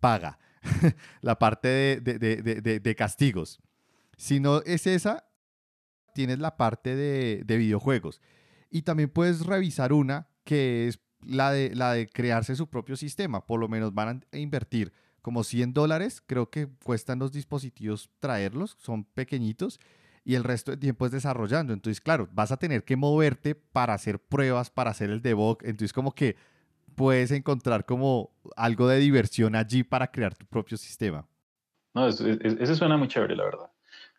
[0.00, 0.38] paga,
[1.20, 3.60] la parte de, de, castigos.
[4.16, 5.24] Si no es esa,
[6.14, 8.20] tienes la parte de, videojuegos.
[8.70, 13.46] Y también puedes revisar una que es la de, la de crearse su propio sistema.
[13.46, 18.76] Por lo menos van a invertir como 100 dólares, creo que cuestan los dispositivos traerlos,
[18.78, 19.80] son pequeñitos,
[20.24, 21.72] y el resto del tiempo es desarrollando.
[21.72, 25.58] Entonces, claro, vas a tener que moverte para hacer pruebas, para hacer el debug.
[25.62, 26.36] Entonces, como que
[26.94, 31.26] puedes encontrar como algo de diversión allí para crear tu propio sistema.
[31.94, 33.70] No, eso, suena muy chévere, la verdad.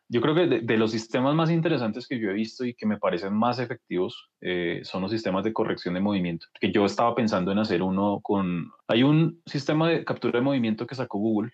[0.08, 2.98] Yo creo que de, los sistemas más interesantes que yo he visto y que me
[2.98, 6.46] parecen más efectivos eh, son los sistemas de corrección de movimiento.
[6.62, 8.72] Que yo estaba pensando en hacer uno con...
[8.88, 11.52] Hay un sistema de captura de movimiento que sacó Google,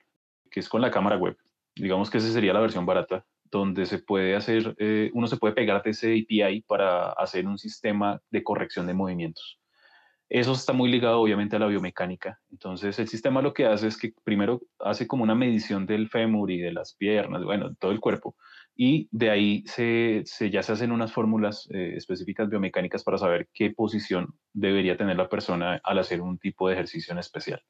[0.52, 1.38] que es con la cámara web.
[1.76, 5.54] Digamos que esa sería la versión barata, donde se puede hacer, eh, uno se puede
[5.54, 9.60] pegar de ese API para hacer un sistema de corrección de movimientos.
[10.30, 12.40] Eso está muy ligado obviamente a la biomecánica.
[12.50, 16.50] Entonces el sistema lo que hace es que primero hace como una medición del fémur
[16.50, 18.38] y de las piernas, bueno, todo el cuerpo.
[18.74, 23.72] Y de ahí se, ya se hacen unas fórmulas eh, específicas biomecánicas para saber qué
[23.72, 27.62] posición debería tener la persona al hacer un tipo de ejercicio en especial.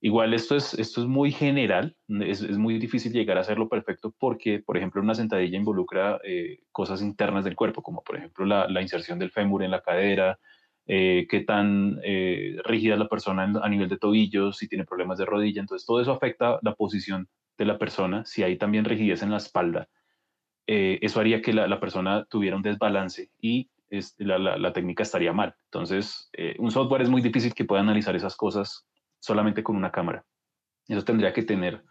[0.00, 4.14] Igual esto es, esto es muy general, es, es muy difícil llegar a hacerlo perfecto
[4.18, 8.68] porque, por ejemplo, una sentadilla involucra eh, cosas internas del cuerpo, como por ejemplo la,
[8.68, 10.38] la inserción del fémur en la cadera,
[10.88, 15.18] eh, qué tan eh, rígida es la persona a nivel de tobillos, si tiene problemas
[15.18, 15.60] de rodilla.
[15.60, 17.28] Entonces, todo eso afecta la posición
[17.58, 18.24] de la persona.
[18.24, 19.88] Si hay también rigidez en la espalda,
[20.66, 23.70] eh, eso haría que la, persona tuviera un desbalance y
[24.18, 25.54] la, técnica estaría mal.
[25.64, 28.86] Entonces, un software es muy difícil que pueda analizar esas cosas
[29.26, 30.24] solamente con una cámara.
[30.88, 31.82] Eso tendría que tener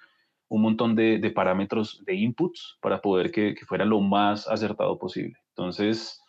[0.47, 5.37] un montón de, parámetros de inputs para poder que, fuera lo más acertado posible.
[5.49, 6.21] Entonces,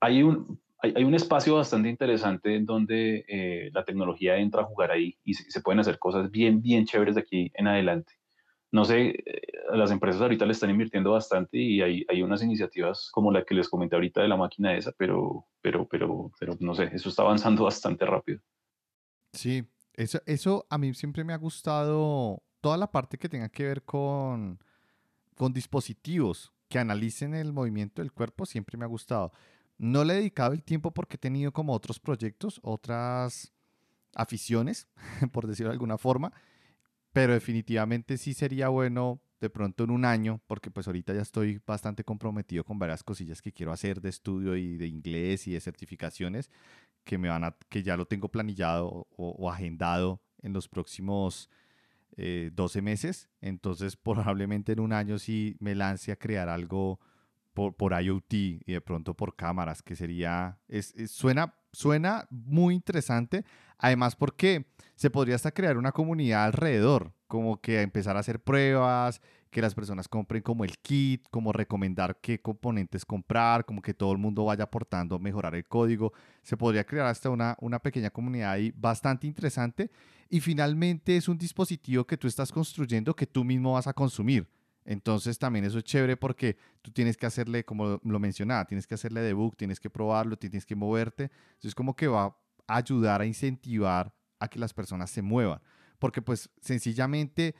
[0.00, 4.90] hay un, hay, un espacio bastante interesante en donde eh, la tecnología entra a jugar
[4.90, 8.14] ahí y se, pueden hacer cosas bien, bien chéveres de aquí en adelante.
[8.72, 13.10] No sé, eh, las empresas ahorita le están invirtiendo bastante y hay, hay unas iniciativas
[13.12, 16.74] como la que les comenté ahorita de la máquina esa, pero, pero, pero, pero no
[16.74, 18.40] sé, eso está avanzando bastante rápido.
[19.32, 23.64] Sí, eso, eso a mí siempre me ha gustado, toda la parte que tenga que
[23.64, 24.58] ver con,
[25.34, 29.32] con dispositivos que analicen el movimiento del cuerpo, siempre me ha gustado.
[29.76, 33.52] No le he dedicado el tiempo porque he tenido como otros proyectos, otras
[34.14, 34.88] aficiones,
[35.32, 36.32] por decirlo de alguna forma,
[37.12, 41.60] pero definitivamente sí sería bueno de pronto en un año, porque pues ahorita ya estoy
[41.66, 45.60] bastante comprometido con varias cosillas que quiero hacer de estudio y de inglés y de
[45.60, 46.50] certificaciones
[47.04, 51.50] que me van a, que ya lo tengo planillado o, agendado en los próximos
[52.16, 53.28] 12 eh, meses.
[53.40, 57.00] Entonces probablemente en un año sí me lance a crear algo
[57.52, 63.44] por, IoT y de pronto por cámaras, que sería, es, suena, suena muy interesante,
[63.76, 69.20] además porque se podría hasta crear una comunidad alrededor, como que empezar a hacer pruebas,
[69.50, 74.12] que las personas compren como el kit, como recomendar qué componentes comprar, como que todo
[74.12, 76.12] el mundo vaya aportando mejorar el código.
[76.42, 79.90] Se podría crear hasta una, una pequeña comunidad ahí bastante interesante.
[80.28, 84.48] Y finalmente es un dispositivo que tú estás construyendo que tú mismo vas a consumir.
[84.84, 88.94] Entonces también eso es chévere porque tú tienes que hacerle, como lo mencionaba, tienes que
[88.94, 91.30] hacerle debug, tienes que probarlo, tienes que moverte.
[91.54, 92.36] Entonces como que va
[92.66, 95.60] a ayudar a incentivar a que las personas se muevan.
[95.98, 97.54] Porque pues sencillamente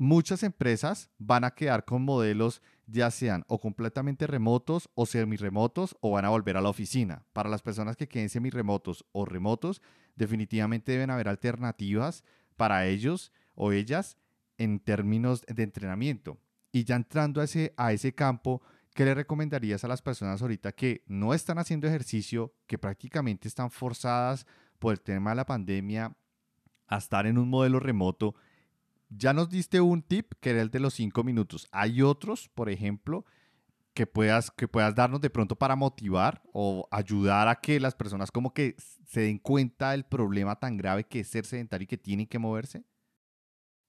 [0.00, 6.12] muchas empresas van a quedar con modelos ya sean o completamente remotos o semi-remotos o
[6.12, 7.26] van a volver a la oficina.
[7.34, 9.82] Para las personas que queden semi-remotos o remotos,
[10.16, 12.24] definitivamente deben haber alternativas
[12.56, 14.16] para ellos o ellas
[14.56, 16.38] en términos de entrenamiento.
[16.72, 18.62] Y ya entrando a ese, a ese campo,
[18.94, 23.70] ¿qué le recomendarías a las personas ahorita que no están haciendo ejercicio, que prácticamente están
[23.70, 24.46] forzadas
[24.78, 26.16] por el tema de la pandemia
[26.86, 28.34] a estar en un modelo remoto?
[29.10, 31.68] Ya nos diste un tip que era el de los cinco minutos.
[31.72, 33.24] Hay otros, por ejemplo,
[33.92, 38.30] que puedas, que puedas darnos de pronto para motivar o ayudar a que las personas
[38.30, 41.98] como que se den cuenta del problema tan grave que es ser sedentario y que
[41.98, 42.84] tienen que moverse?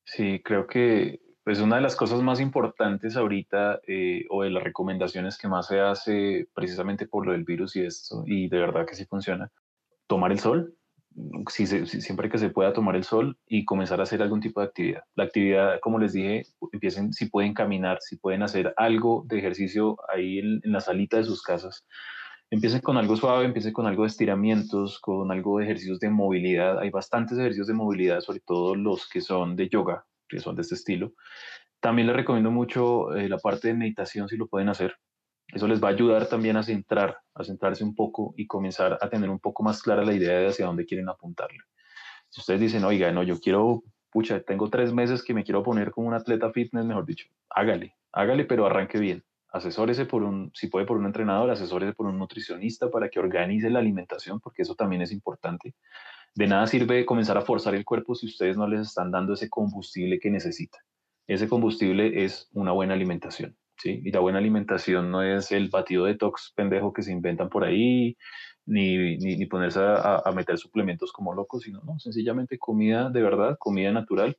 [0.04, 4.64] Sí, creo que pues una de las cosas más importantes ahorita eh, o de las
[4.64, 8.86] recomendaciones que más se hace precisamente por lo del virus y esto, y de verdad
[8.86, 9.52] que sí funciona,
[10.08, 10.76] tomar el sol,
[11.50, 14.68] si siempre que se pueda tomar el sol y comenzar a hacer algún tipo de
[14.68, 15.04] actividad.
[15.16, 19.98] La actividad, como les dije, empiecen si pueden caminar, si pueden hacer algo de ejercicio
[20.14, 21.86] ahí en, la salita de sus casas.
[22.50, 26.80] Empiecen con algo suave, empiecen con algo de estiramientos, con algo de ejercicios de movilidad.
[26.80, 30.62] Hay bastantes ejercicios de movilidad, sobre todo los que son de yoga, que son de
[30.62, 31.14] este estilo.
[31.80, 34.96] También les recomiendo mucho eh, la parte de meditación si lo pueden hacer.
[35.54, 39.10] Eso les va a ayudar también a centrar, a centrarse un poco y comenzar a
[39.10, 41.60] tener un poco más clara la idea de hacia dónde quieren apuntarle.
[42.30, 45.92] Si ustedes dicen, oiga, no, yo quiero, pucha, tengo tres meses que me quiero poner
[45.92, 49.24] como un atleta fitness, mejor dicho, hágale, hágale, pero arranque bien.
[49.50, 53.70] Asesórese por un, si puede por un entrenador, asesórese por un nutricionista para que organice
[53.70, 55.76] la alimentación, porque eso también es importante.
[56.34, 59.50] De nada sirve comenzar a forzar el cuerpo si ustedes no les están dando ese
[59.50, 60.78] combustible que necesita.
[61.28, 63.58] Ese combustible es una buena alimentación.
[63.86, 68.18] Y la buena alimentación no es el batido detox pendejo que se inventan por ahí,
[68.66, 73.92] ni, ni, ponerse a, meter suplementos como locos, sino no, sencillamente comida de verdad, comida
[73.92, 74.38] natural.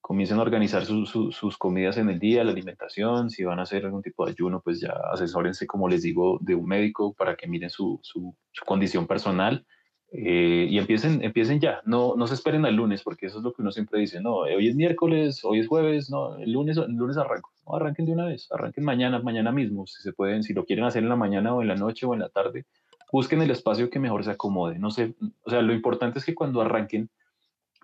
[0.00, 4.02] Comiencen a organizar sus comidas en el día, la alimentación, si van a hacer algún
[4.02, 7.70] tipo de ayuno, pues ya asesórense, como les digo, de un médico para que miren
[7.70, 9.64] su, su, su condición personal
[10.12, 13.52] eh, y empiecen, empiecen ya, no, no se esperen al lunes, porque eso es lo
[13.52, 16.96] que uno siempre dice, no, hoy es miércoles, hoy es jueves, no, el lunes, el
[16.96, 20.52] lunes arranco, no, arranquen de una vez, arranquen mañana, mañana mismo, si se pueden, si
[20.52, 22.66] lo quieren hacer en la mañana o en la noche o en la tarde,
[23.12, 26.34] busquen el espacio que mejor se acomode, no sé, o sea, lo importante es que
[26.34, 27.08] cuando arranquen,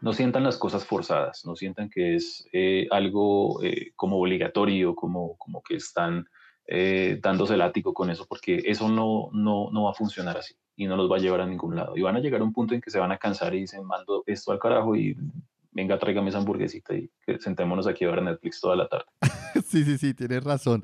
[0.02, 5.36] no sientan las cosas forzadas, no sientan que es eh, algo eh, como obligatorio, como,
[5.36, 6.26] como que están
[7.22, 10.86] dándose el ático con eso, porque eso no, no, no va a funcionar así y
[10.86, 11.96] no los va a llevar a ningún lado.
[11.96, 13.84] Y van a llegar a un punto en que se van a cansar y dicen,
[13.84, 15.16] mando esto al carajo y
[15.72, 19.06] venga, tráigame esa hamburguesita y que sentémonos aquí a ver Netflix toda la tarde.
[19.66, 20.82] sí, sí, sí, tienes razón.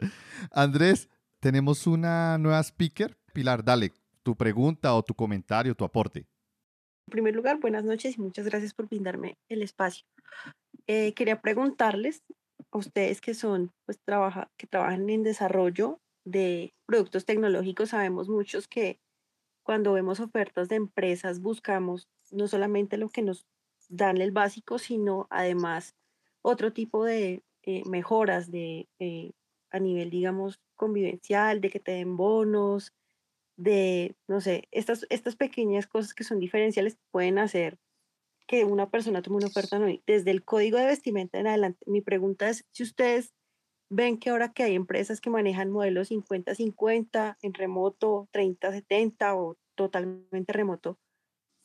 [0.51, 1.09] Andrés,
[1.41, 3.17] tenemos una nueva speaker.
[3.33, 6.21] Pilar, dale tu pregunta o tu comentario, tu aporte.
[7.07, 10.07] En primer lugar, buenas noches y muchas gracias por brindarme el espacio.
[10.87, 12.23] Eh, quería preguntarles
[12.71, 18.69] a ustedes que son, pues, trabaja, que trabajan en desarrollo de productos tecnológicos, sabemos muchos
[18.69, 19.01] que
[19.63, 23.47] cuando vemos ofertas de empresas buscamos no solamente lo que nos
[23.89, 25.95] dan el básico, sino además
[26.43, 29.33] otro tipo de eh, mejoras de, eh,
[29.71, 32.93] a nivel, digamos, convivencial, de que te den bonos,
[33.57, 37.79] de, no sé, estas, estas pequeñas cosas que son diferenciales pueden hacer
[38.49, 41.85] que una persona tome una oferta no, desde el código de vestimenta en adelante.
[41.87, 43.33] Mi pregunta es si ustedes
[43.93, 50.53] ven que ahora que hay empresas que manejan modelos 50-50 en remoto, 30-70 o totalmente
[50.53, 50.99] remoto,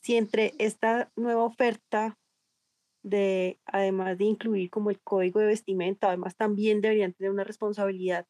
[0.02, 2.18] si entre esta nueva oferta
[3.02, 8.26] de, además de incluir como el código de vestimenta, además también deberían tener una responsabilidad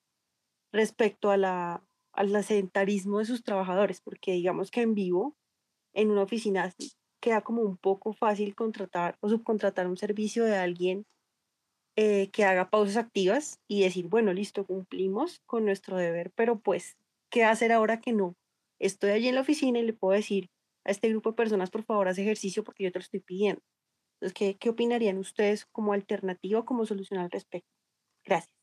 [0.72, 5.36] respecto a la, al sedentarismo de sus trabajadores, porque digamos que en vivo,
[5.92, 6.72] en una oficina,
[7.20, 11.04] queda como un poco fácil contratar o subcontratar un servicio de alguien
[12.00, 16.96] eh, que haga pausas activas y decir, bueno, listo, cumplimos con nuestro deber, pero pues,
[17.28, 18.36] ¿qué hacer ahora que no?
[18.78, 20.48] Estoy allí en la oficina y le puedo decir
[20.84, 23.62] a este grupo de personas, por favor, haz ejercicio porque yo te lo estoy pidiendo.
[24.14, 27.68] Entonces, ¿qué, qué opinarían ustedes como alternativa como solución al respecto?
[28.24, 28.54] Gracias.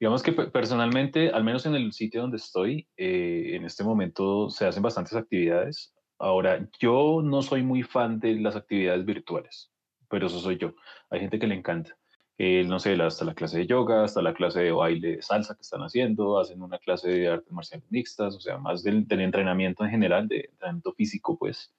[0.00, 4.66] Digamos que personalmente, al menos en el sitio donde estoy, eh, en este momento se
[4.66, 5.94] hacen bastantes actividades.
[6.18, 9.70] Ahora, yo no soy muy fan de las actividades virtuales
[10.08, 10.74] pero eso soy yo.
[11.10, 11.96] Hay gente que le encanta.
[12.38, 15.62] no sé, hasta la clase de yoga, hasta la clase de baile de salsa que
[15.62, 19.90] están haciendo, hacen una clase de artes marciales mixtas, o sea, más del, entrenamiento en
[19.90, 21.72] general, de entrenamiento físico, pues.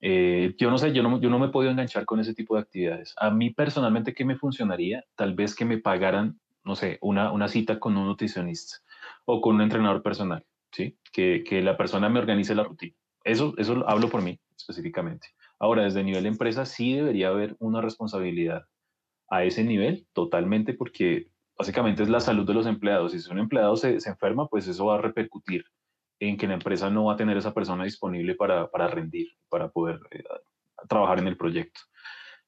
[0.00, 2.56] Eh, yo no sé, yo no, yo no me he podido enganchar con ese tipo
[2.56, 3.14] de actividades.
[3.18, 5.04] A mí personalmente, ¿qué me funcionaría?
[5.14, 8.78] Tal vez que me pagaran, no sé, una, una cita con un nutricionista
[9.26, 10.98] o con un entrenador personal, ¿sí?
[11.12, 12.96] Que, que la persona me organice la rutina.
[13.24, 15.28] Eso, eso hablo por mí específicamente.
[15.62, 18.64] Ahora, desde el nivel de empresa sí debería haber una responsabilidad
[19.28, 23.12] a ese nivel totalmente porque básicamente es la salud de los empleados.
[23.12, 25.64] Si un empleado se, se enferma, pues eso va a repercutir
[26.18, 29.68] en que la empresa no va a tener esa persona disponible para, para rendir, para
[29.68, 30.24] poder eh,
[30.88, 31.80] trabajar en el proyecto.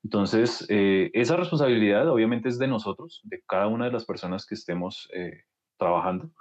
[0.02, 4.56] Entonces, eh, esa responsabilidad obviamente es de nosotros, de cada una de las personas que
[4.56, 5.44] estemos eh,
[5.78, 6.32] trabajando,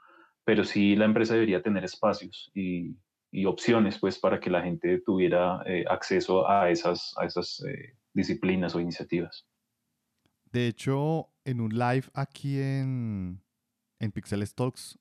[0.43, 2.95] pero sí la empresa debería tener espacios y,
[3.34, 7.97] y opciones pues para que la gente tuviera eh, acceso a esas, a esas eh,
[8.13, 9.47] disciplinas o iniciativas.
[10.51, 13.41] De hecho, en un live aquí en,
[13.99, 14.99] en Pixel Talks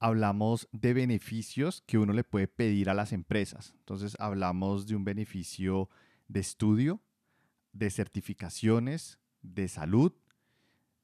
[0.00, 3.74] hablamos de beneficios que uno le puede pedir a las empresas.
[3.78, 5.88] Entonces hablamos de un beneficio
[6.26, 7.00] de estudio,
[7.72, 10.12] de certificaciones, de salud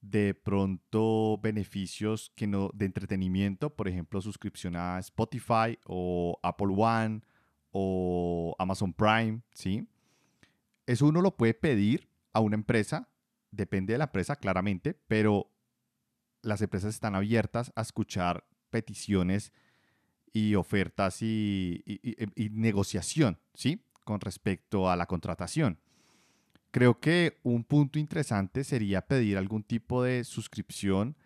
[0.03, 7.23] de pronto beneficios que no, de entretenimiento, por ejemplo, suscripción a Spotify o Apple One
[7.71, 9.89] o Amazon Prime, ¿sí?
[10.87, 13.09] Eso uno lo puede pedir a una empresa,
[13.53, 15.53] depende de la empresa claramente, pero
[16.43, 19.53] las empresas están abiertas a escuchar peticiones
[20.33, 23.85] y ofertas y, y negociación, ¿sí?
[24.05, 25.79] Con respecto a la contratación.
[26.73, 31.16] Creo que un punto interesante sería pedir algún tipo de suscripción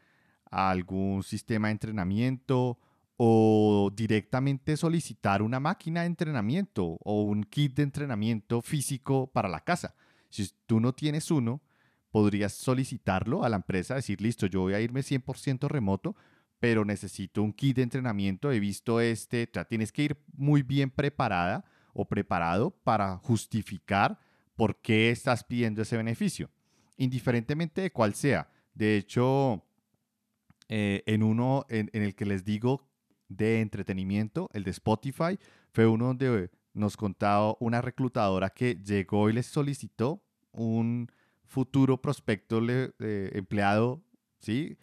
[0.51, 2.78] a algún sistema de entrenamiento
[3.16, 9.61] o directamente solicitar una máquina de entrenamiento o un kit de entrenamiento físico para la
[9.61, 9.94] casa.
[10.28, 11.62] Si tú no tienes uno,
[12.11, 16.16] podrías solicitarlo a la empresa, decir, listo, yo voy a irme 100% remoto,
[16.59, 20.90] pero necesito un kit de entrenamiento, he visto este, o tienes que ir muy bien
[20.90, 24.18] preparada o preparado para justificar
[24.57, 26.50] por qué estás pidiendo ese beneficio,
[26.96, 28.50] indiferentemente de cuál sea.
[28.74, 29.62] De hecho,
[30.68, 32.88] eh, en uno en, el que les digo
[33.28, 35.38] de entretenimiento, el de Spotify,
[35.72, 41.11] fue uno donde nos contaba una reclutadora que llegó y les solicitó un
[41.44, 44.02] futuro prospecto eh, empleado,
[44.40, 44.76] ¿sí?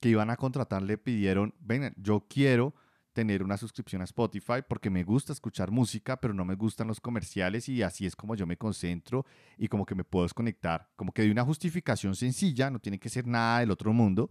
[0.00, 2.74] Que iban a contratar, le pidieron, venga, yo quiero
[3.12, 7.00] tener una suscripción a Spotify porque me gusta escuchar música, pero no me gustan los
[7.00, 9.26] comerciales y así es como yo me concentro
[9.58, 10.88] y como que me puedo desconectar.
[10.96, 14.30] Como que de una justificación sencilla, no tiene que ser nada del otro mundo,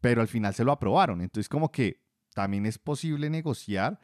[0.00, 1.20] pero al final se lo aprobaron.
[1.20, 2.02] Entonces como que
[2.34, 3.98] también es posible negociar.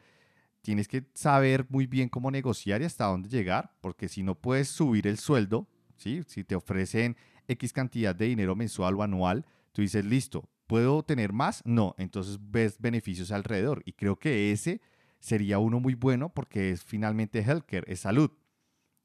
[0.61, 4.67] Tienes que saber muy bien cómo negociar y hasta dónde llegar, porque si no puedes
[4.67, 6.23] subir el sueldo, ¿sí?
[6.27, 11.33] si te ofrecen X cantidad de dinero mensual o anual, tú dices, listo, ¿Puedo tener
[11.33, 11.61] más?
[11.65, 13.83] No, entonces ves beneficios alrededor.
[13.85, 14.81] Y creo que ese
[15.19, 18.31] sería uno muy bueno porque es finalmente healthcare, es salud.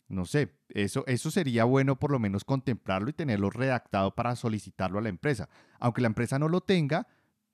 [0.09, 4.99] No sé, eso, eso sería bueno por lo menos contemplarlo y tenerlo redactado para solicitarlo
[4.99, 5.49] a la empresa.
[5.79, 7.07] Aunque la empresa no lo tenga,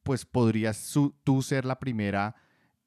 [0.03, 2.35] pues podrías tú ser la primera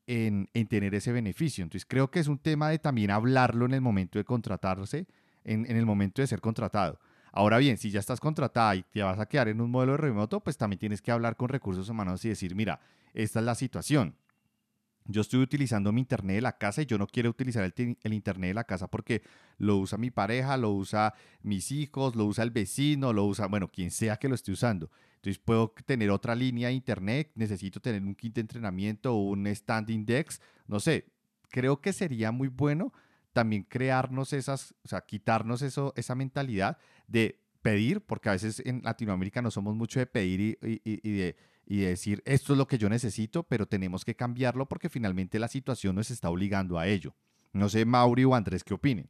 [0.07, 1.63] en, en, tener ese beneficio.
[1.63, 5.05] Entonces creo que es un tema de también hablarlo en el momento de contratarse,
[5.43, 6.99] en, en el momento de ser contratado.
[7.31, 9.97] Ahora bien, si ya estás contratada y te vas a quedar en un modelo de
[9.97, 12.79] remoto, pues también tienes que hablar con recursos humanos y decir, mira,
[13.13, 14.15] esta es la situación.
[15.05, 18.49] Yo estoy utilizando mi internet de la casa y yo no quiero utilizar el, internet
[18.49, 19.23] de la casa porque
[19.57, 23.69] lo usa mi pareja, lo usa mis hijos, lo usa el vecino, lo usa, bueno,
[23.69, 24.91] quien sea que lo esté usando.
[25.15, 29.47] Entonces puedo tener otra línea de internet, necesito tener un kit de entrenamiento o un
[29.47, 31.07] standing dex, no sé.
[31.49, 32.93] Creo que sería muy bueno
[33.33, 36.77] también crearnos esas, o sea, quitarnos eso, esa mentalidad
[37.07, 42.23] de pedir, porque a veces en Latinoamérica no somos mucho de pedir y, de, decir
[42.25, 46.09] esto es lo que yo necesito, pero tenemos que cambiarlo porque finalmente la situación nos
[46.09, 47.13] está obligando a ello.
[47.53, 49.09] No sé, Mauri o Andrés, ¿qué opinen?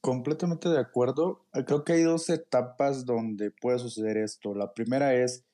[0.00, 1.46] Completamente de acuerdo.
[1.66, 4.54] Creo que hay dos etapas donde puede suceder esto.
[4.54, 5.44] La primera es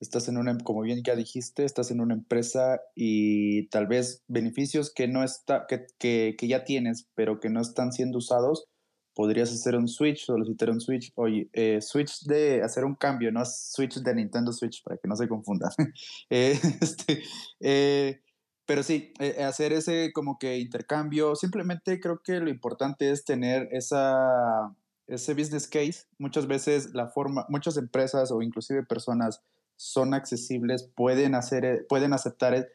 [0.00, 4.92] estás en una, como bien ya dijiste, estás en una empresa y tal vez beneficios
[4.92, 8.66] que, no está, que, que, que ya tienes, pero que no están siendo usados,
[9.14, 13.44] podrías hacer un switch, solicitar un switch, oye, eh, switch de hacer un cambio, no
[13.44, 15.70] switch de Nintendo Switch, para que no se confundan.
[16.30, 17.22] Eh, este,
[17.60, 18.20] eh,
[18.66, 24.74] pero sí, hacer ese como que intercambio, simplemente creo que lo importante es tener esa,
[25.06, 26.06] ese business case.
[26.18, 29.42] Muchas veces la forma, muchas empresas o inclusive personas
[29.76, 32.66] son accesibles, pueden, hacer, eh, pueden aceptar eh,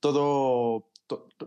[0.00, 0.88] todo,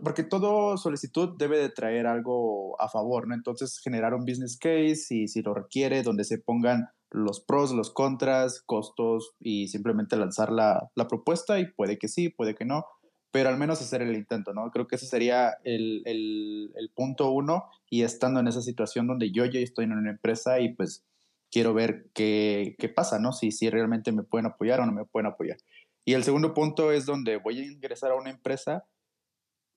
[0.02, 3.34] porque todo solicitud debe de traer algo a favor, ¿no?
[3.34, 7.90] Entonces, generar un business case y si lo requiere, donde se pongan los pros, los
[7.90, 12.84] contras, costos y simplemente lanzar la, la propuesta y puede que sí, puede que no,
[13.30, 14.70] pero al menos hacer el intento, ¿no?
[14.70, 19.30] Creo que ese sería el, el, el punto uno y estando en esa situación donde
[19.30, 21.04] yo ya estoy en una empresa y pues
[21.50, 23.32] quiero ver qué, qué pasa, ¿no?
[23.32, 25.58] Si, si realmente me pueden apoyar o no me pueden apoyar.
[26.04, 28.86] Y el segundo punto es donde voy a ingresar a una empresa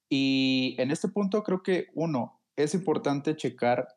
[0.10, 3.88] y en este punto creo que uno, es importante checar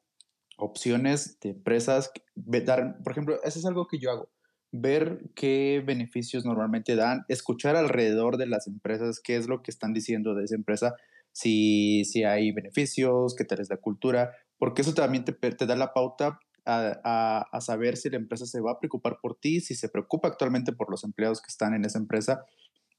[0.59, 4.31] opciones de empresas, dar, por ejemplo, eso es algo que yo hago,
[4.71, 9.95] ver qué beneficios normalmente dan, escuchar alrededor de las empresas qué es lo que están
[9.95, 10.95] diciendo de esa empresa,
[11.33, 15.77] si, si hay beneficios, qué tal es la cultura, porque eso también te, te da
[15.77, 19.89] la pauta a, saber si la empresa se va a preocupar por ti, si se
[19.89, 22.45] preocupa actualmente por los empleados que están en esa empresa.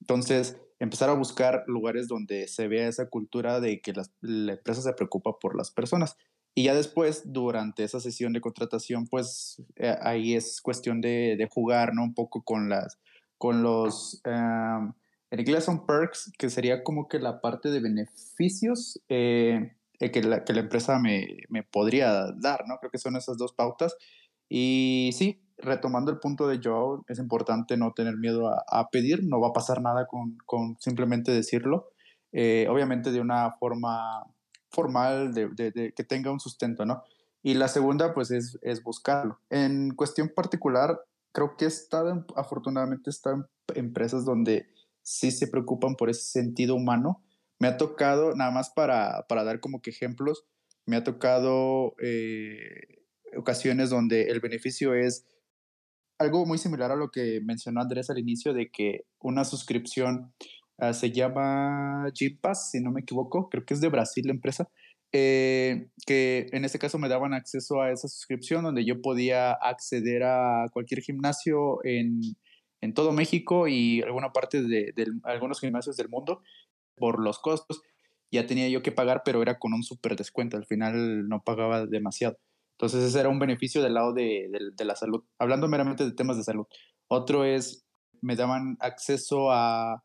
[0.02, 4.94] Entonces, empezar a buscar lugares donde se vea esa cultura de que la empresa se
[4.94, 6.18] preocupa por las personas.
[6.56, 11.96] Y ya después, durante esa sesión de contratación, pues eh, ahí es cuestión de, jugar,
[11.96, 12.04] ¿no?
[12.04, 13.00] Un poco con las,
[13.38, 14.94] con los, em,
[15.32, 19.02] en inglés son perks, que sería como que la parte de beneficios.
[19.10, 19.74] Eh,
[20.12, 22.78] que, la, que la empresa me, me, podría dar, ¿no?
[22.80, 23.96] Creo que son esas dos pautas.
[24.50, 29.40] Y sí, retomando el punto de Joe, es importante no tener miedo a, pedir, no
[29.40, 31.90] va a pasar nada con, con simplemente decirlo,
[32.32, 34.24] eh, obviamente de una forma
[34.70, 37.04] formal, de, que tenga un sustento, ¿no?
[37.44, 39.40] Y la segunda, pues, es, es buscarlo.
[39.50, 41.00] En cuestión particular,
[41.32, 43.46] creo que estado, afortunadamente, en
[43.76, 44.68] empresas donde
[45.02, 47.22] sí se preocupan por ese sentido humano,
[47.60, 50.46] me ha tocado, nada más para, para dar como que ejemplos,
[50.86, 53.04] me ha tocado eh,
[53.38, 55.26] ocasiones donde el beneficio es
[56.20, 60.34] algo muy similar a lo que mencionó Andrés al inicio, de que una suscripción
[60.78, 64.70] ah, se llama Pass, si no me equivoco, creo que es de Brasil la empresa,
[65.12, 70.24] eh, que en este caso me daban acceso a esa suscripción donde yo podía acceder
[70.24, 72.22] a cualquier gimnasio en,
[72.82, 76.42] en todo México y alguna parte de, de, algunos gimnasios del mundo
[76.96, 77.82] por los costos.
[78.32, 80.58] Ya tenía yo que pagar, pero era con un súper descuento.
[80.58, 82.38] Al final no pagaba demasiado.
[82.78, 85.24] Entonces ese era un beneficio del lado de, de, la salud.
[85.38, 86.66] Hablando meramente de temas de salud.
[87.08, 87.86] Otro es,
[88.22, 90.04] me daban acceso a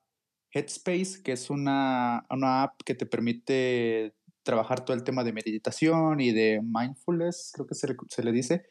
[0.52, 6.20] Headspace, que es una, una app que te permite trabajar todo el tema de meditación
[6.20, 8.62] y de mindfulness, creo que se le, se le dice.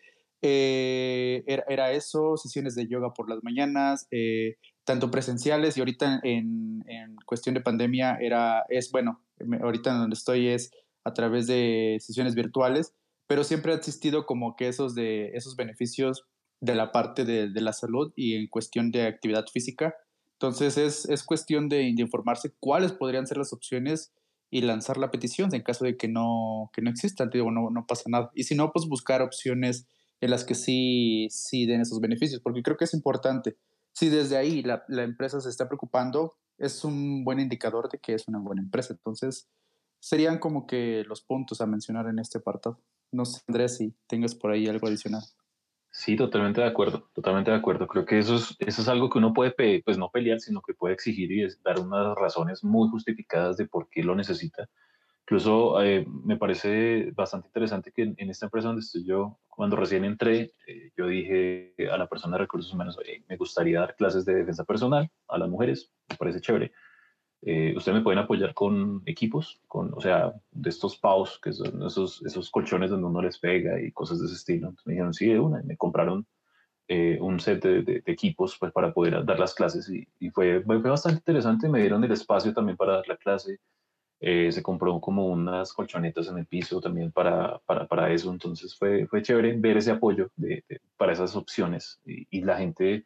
[0.42, 4.56] Eh, era, era, eso, sesiones de yoga por las mañanas, eh,
[4.88, 9.22] tanto presenciales y ahorita en, en, cuestión de pandemia era, es, bueno,
[9.62, 10.72] ahorita donde estoy es
[11.04, 12.96] a través de sesiones virtuales
[13.28, 16.24] pero siempre ha existido como que esos, de, esos beneficios
[16.62, 19.96] de la parte de, de la salud y en cuestión de actividad física.
[20.34, 24.14] Entonces es, es cuestión de, de, informarse cuáles podrían ser las opciones
[24.50, 27.86] y lanzar la petición en caso de que no, que no existan, digo, no, no
[27.86, 28.32] pasa nada.
[28.34, 29.86] Y si no, pues buscar opciones
[30.22, 33.58] en las que sí, sí den esos beneficios, porque creo que es importante.
[33.98, 38.14] Si desde ahí la, la empresa se está preocupando, es un buen indicador de que
[38.14, 38.94] es una buena empresa.
[38.94, 39.50] Entonces,
[40.00, 42.80] serían como que los puntos a mencionar en este apartado.
[43.12, 45.24] No sé, Andrés, si tengas por ahí algo adicional.
[45.90, 47.88] Sí, totalmente de acuerdo, totalmente de acuerdo.
[47.88, 50.76] Creo que eso es, eso es algo que uno puede, pues no pelear, sino que
[50.76, 54.70] puede exigir y dar unas razones muy justificadas de por qué lo necesita.
[55.30, 60.06] Incluso eh, me parece bastante interesante que en, esta empresa donde estoy yo, cuando recién
[60.06, 62.98] entré, eh, yo dije a la persona de recursos humanos,
[63.28, 66.72] me gustaría dar clases de defensa personal a las mujeres, me parece chévere.
[67.42, 71.86] Eh, ustedes me pueden apoyar con equipos, con, o sea, de estos PAUs, que son
[71.86, 74.70] esos, esos colchones donde uno les pega y cosas de ese estilo.
[74.70, 76.26] Entonces me dijeron, sí, de una, y me compraron
[76.88, 80.62] eh, un set de, de, equipos pues, para poder dar las clases y, y fue,
[80.62, 81.68] fue, bastante interesante.
[81.68, 83.60] Me dieron el espacio también para dar la clase.
[84.20, 88.32] Eh, se compró como unas colchonetas en el piso también para, para, para eso.
[88.32, 90.64] Entonces fue, fue chévere ver ese apoyo de,
[90.98, 93.06] para esas opciones y, y la gente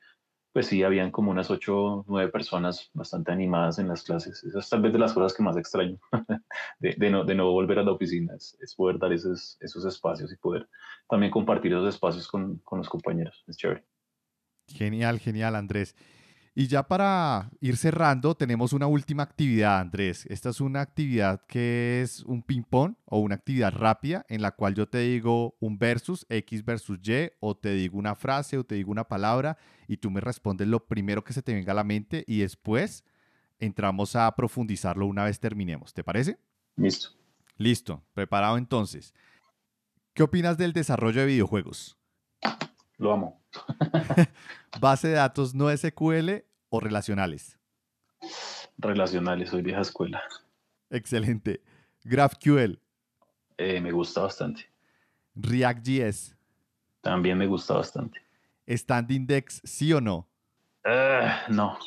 [0.54, 4.44] pues sí, habían como unas ocho nueve personas bastante animadas en las clases.
[4.44, 5.98] Eso es tal vez de las cosas que más extraño
[6.80, 9.86] de, de, no, de no volver a la oficina, es, es, poder dar esos, esos
[9.86, 10.68] espacios y poder
[11.10, 13.44] también compartir esos espacios con, con los compañeros.
[13.48, 13.86] Es chévere.
[14.68, 15.96] Genial, genial, Andrés.
[16.54, 20.26] Y ya para ir cerrando, tenemos una última actividad, Andrés.
[20.26, 24.76] Esta es una actividad que es un ping-pong o una actividad rápida en la cual
[24.76, 28.76] yo te digo un versus, X versus Y, o te digo una frase o te
[28.76, 31.86] digo una palabra y tú me respondes lo primero que se te venga a la
[31.86, 33.06] mente y después
[33.60, 35.94] entramos a profundizarlo una vez terminemos.
[35.94, 36.38] ¿Te parece?
[36.76, 37.12] Listo.
[37.56, 39.14] Listo, preparado entonces.
[40.14, 41.98] ¿Qué opinas del desarrollo de videojuegos?
[42.98, 43.41] Lo amo.
[44.80, 47.58] ¿Base de datos no SQL o relacionales?
[48.78, 50.22] Relacionales, soy vieja escuela.
[50.90, 51.62] Excelente.
[52.04, 52.80] GraphQL.
[53.58, 54.72] Eh, me gusta bastante.
[55.36, 56.36] React.js.
[57.02, 58.20] También me gusta bastante.
[58.68, 60.28] ¿Standindex sí o no?
[60.86, 61.78] Uh, no.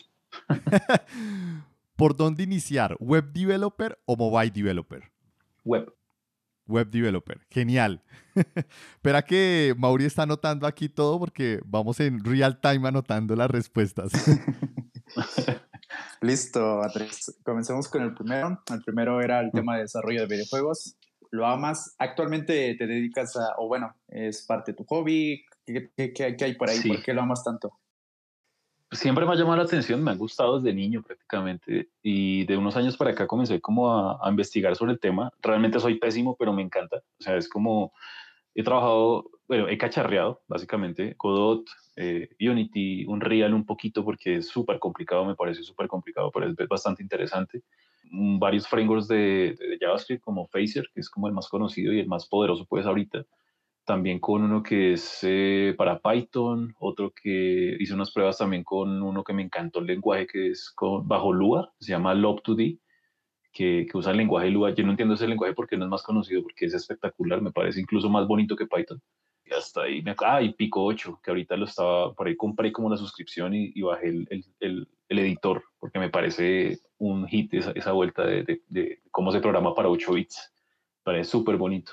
[1.97, 2.97] ¿Por dónde iniciar?
[2.99, 5.11] ¿Web developer o mobile developer?
[5.65, 5.93] Web.
[6.67, 7.41] Web developer.
[7.51, 8.03] Genial.
[8.95, 14.12] Espera que Mauri está anotando aquí todo porque vamos en real time anotando las respuestas.
[16.21, 17.39] Listo, Andrés.
[17.45, 18.62] Comencemos con el primero.
[18.73, 20.97] El primero era el tema de desarrollo de videojuegos.
[21.31, 21.95] ¿Lo amas?
[21.99, 25.45] ¿Actualmente te dedicas a, o bueno, es parte de tu hobby?
[25.67, 26.79] ¿Qué, qué, qué hay por ahí?
[26.79, 26.89] Sí.
[26.89, 27.73] ¿Por qué lo amas tanto?
[28.95, 32.77] Siempre me ha llamado la atención, me ha gustado desde niño prácticamente y de unos
[32.77, 35.31] años para acá comencé como a, investigar sobre el tema.
[35.43, 37.03] Realmente soy pésimo, pero me encanta.
[37.19, 37.93] O sea, es como
[38.55, 41.65] he trabajado, bueno, he cacharreado básicamente Godot,
[41.97, 46.69] eh, Unity, Unreal un poquito porque es súper complicado, me parece súper complicado, pero es
[46.69, 47.63] bastante interesante.
[48.11, 52.01] Mm, varios frameworks de, de, JavaScript como Phaser, que es como el más conocido y
[52.01, 53.25] el más poderoso pues ahorita
[53.85, 59.03] también con uno que es eh, para Python, otro que hice unas pruebas también con
[59.03, 62.80] uno que me encantó el lenguaje que es con, bajo Lua, se llama Lob2D,
[63.53, 64.74] que, que, usa el lenguaje Lua.
[64.74, 67.80] Yo no entiendo ese lenguaje porque no es más conocido, porque es espectacular, me parece
[67.80, 69.01] incluso más bonito que Python.
[69.45, 72.72] Y hasta ahí, me, ah, y Pico 8, que ahorita lo estaba, por ahí compré
[72.72, 77.28] como la suscripción y, y bajé el, el, el, el, editor, porque me parece un
[77.28, 80.51] hit esa, esa vuelta de, de, de cómo se programa para 8 bits.
[81.03, 81.93] Parece súper bonito.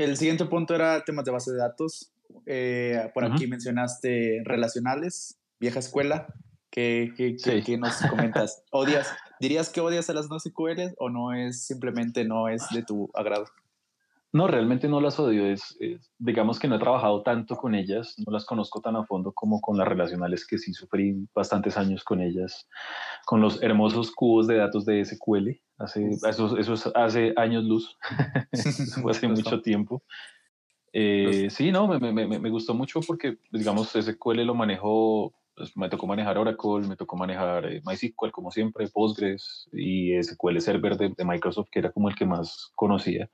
[0.00, 2.10] El siguiente punto era temas de base de datos.
[2.46, 3.34] Eh, por uh -huh.
[3.34, 6.26] aquí mencionaste relacionales, vieja escuela.
[6.70, 7.62] ¿Qué, qué, sí.
[7.62, 8.62] qué nos comentas?
[8.72, 9.08] ¿Odias,
[9.40, 13.10] ¿Dirías que odias a las no SQL o no es simplemente no es de tu
[13.12, 13.44] agrado?
[14.32, 15.44] No, realmente no las odio.
[15.46, 15.76] Es,
[16.18, 19.60] digamos que no he trabajado tanto con ellas, no las conozco tan a fondo como
[19.60, 22.68] con las relacionales que sí sufrí bastantes años con ellas,
[23.26, 25.50] con los hermosos cubos de datos de SQL.
[25.78, 27.96] Hace, eso, eso hace años luz,
[29.02, 30.02] fue hace mucho tiempo.
[30.92, 35.88] Eh, sí, no, me, me, me, gustó mucho porque, digamos, SQL lo manejo, pues, me
[35.88, 41.14] tocó manejar Oracle, me tocó manejar eh, MySQL como siempre, Postgres y SQL Server de,
[41.16, 43.28] de Microsoft, que era como el que más conocía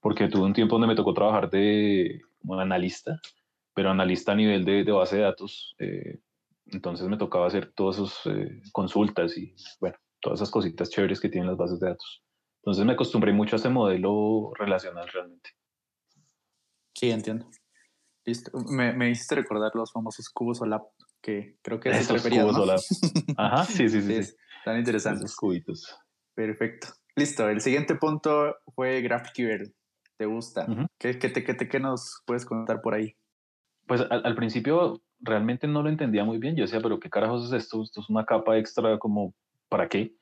[0.00, 3.20] porque tuve un tiempo donde me tocó trabajar de como analista,
[3.74, 5.74] pero analista a nivel de, de base de datos.
[5.78, 6.20] Eh,
[6.66, 11.28] entonces me tocaba hacer todas esas eh, consultas y, bueno, todas esas cositas chéveres que
[11.28, 12.22] tienen las bases de datos.
[12.62, 15.50] Entonces me acostumbré mucho a ese modelo relacional realmente.
[16.94, 17.48] Sí, entiendo.
[18.24, 18.50] Listo.
[18.68, 20.82] Me, me hiciste recordar los famosos cubos OLAP,
[21.22, 22.80] que creo que es Esos cubos OLAP.
[23.36, 24.02] Ajá, sí, sí, sí.
[24.02, 24.34] sí, sí.
[24.58, 25.24] Están interesantes.
[25.24, 25.96] Esos cubitos.
[26.34, 26.88] Perfecto.
[27.16, 27.48] Listo.
[27.48, 29.72] El siguiente punto fue GraphQL
[30.18, 30.66] te gusta.
[30.98, 33.14] ¿Qué, te, qué, qué, nos puedes contar por ahí?
[33.86, 36.56] Pues al, principio realmente no lo entendía muy bien.
[36.56, 37.82] Yo decía, pero ¿qué carajos es esto?
[37.82, 39.32] Esto es una capa extra, como,
[39.68, 40.12] ¿para qué?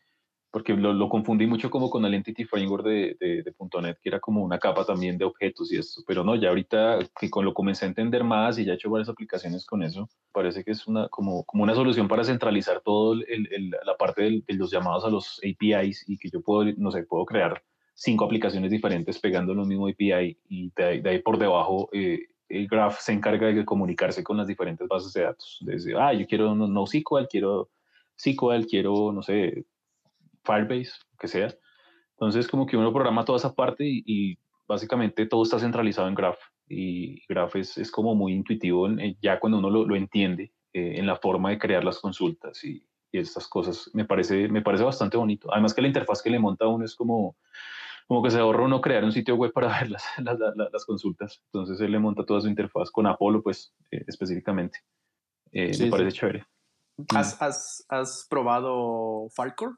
[0.52, 4.08] Porque lo, lo confundí mucho como con el Entity Framework de, de, de, .NET, que
[4.08, 6.02] era como una capa también de objetos y esto.
[6.06, 8.90] Pero no, ya ahorita que con lo comencé a entender más y ya he hecho
[8.90, 13.14] varias aplicaciones con eso, parece que es una, como, como una solución para centralizar todo
[13.14, 16.90] el, el, la parte de los llamados a los APIs y que yo puedo, no
[16.90, 17.62] sé, puedo crear
[17.96, 22.68] cinco aplicaciones diferentes pegando en un mismo API y de, ahí, por debajo eh, el
[22.68, 25.58] Graph se encarga de comunicarse con las diferentes bases de datos.
[25.62, 27.70] Desde, ah, yo quiero NoSQL, quiero
[28.16, 29.64] SQL, quiero, no sé,
[30.44, 31.48] Firebase, que sea.
[32.12, 34.38] Entonces, como que uno programa toda esa parte y,
[34.68, 36.38] básicamente todo está centralizado en Graph.
[36.68, 40.94] Y Graph es, es como muy intuitivo eh, ya cuando uno lo, lo entiende eh,
[40.96, 43.90] en la forma de crear las consultas y, y, estas cosas.
[43.94, 45.52] Me parece, me parece bastante bonito.
[45.52, 47.36] Además que la interfaz que le monta a uno es como
[48.06, 51.42] como que se ahorra uno crear un sitio web para ver las, las, las, consultas.
[51.52, 54.80] Entonces él le monta toda su interfaz con Apolo, pues eh, específicamente.
[55.52, 56.46] Eh, me parece chévere.
[57.14, 59.74] ¿Has, has, ¿Has, probado Filecore?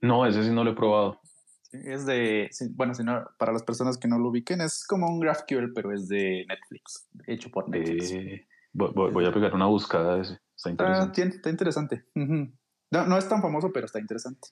[0.00, 1.20] No, ese sí no lo he probado.
[1.72, 5.20] Es de, bueno, si no, para las personas que no lo ubiquen, es como un
[5.20, 8.12] GraphQL, pero es de Netflix, hecho por Netflix.
[8.12, 10.40] Eh, voy, voy, a pegar una buscada de ese.
[10.56, 11.22] Está interesante.
[11.22, 12.04] está interesante.
[12.14, 14.48] no, no es tan famoso, pero está interesante.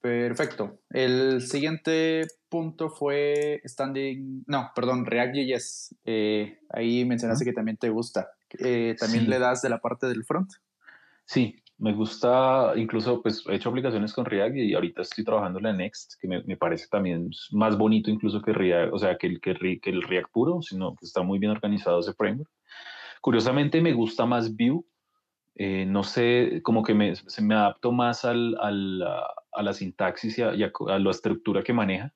[0.00, 0.78] Perfecto.
[0.90, 5.96] El siguiente punto fue Standing, no, perdón, React.js.
[6.04, 8.30] Eh, ahí mencionaste que también te gusta.
[8.58, 10.52] Eh, ¿También le das de la parte del front?
[11.24, 15.64] Sí, me gusta, incluso pues he hecho aplicaciones con React y ahorita estoy trabajando en
[15.64, 19.40] la Next, que me, parece también más bonito incluso que React, o sea, que el,
[19.40, 19.50] que,
[19.84, 22.50] el React puro, sino que está muy bien organizado ese framework.
[23.20, 24.84] Curiosamente me gusta más Vue,
[25.60, 30.38] eh, no sé, como que me, se me adapto más al, al, a la sintaxis
[30.38, 30.52] y a,
[30.98, 32.14] la estructura que maneja.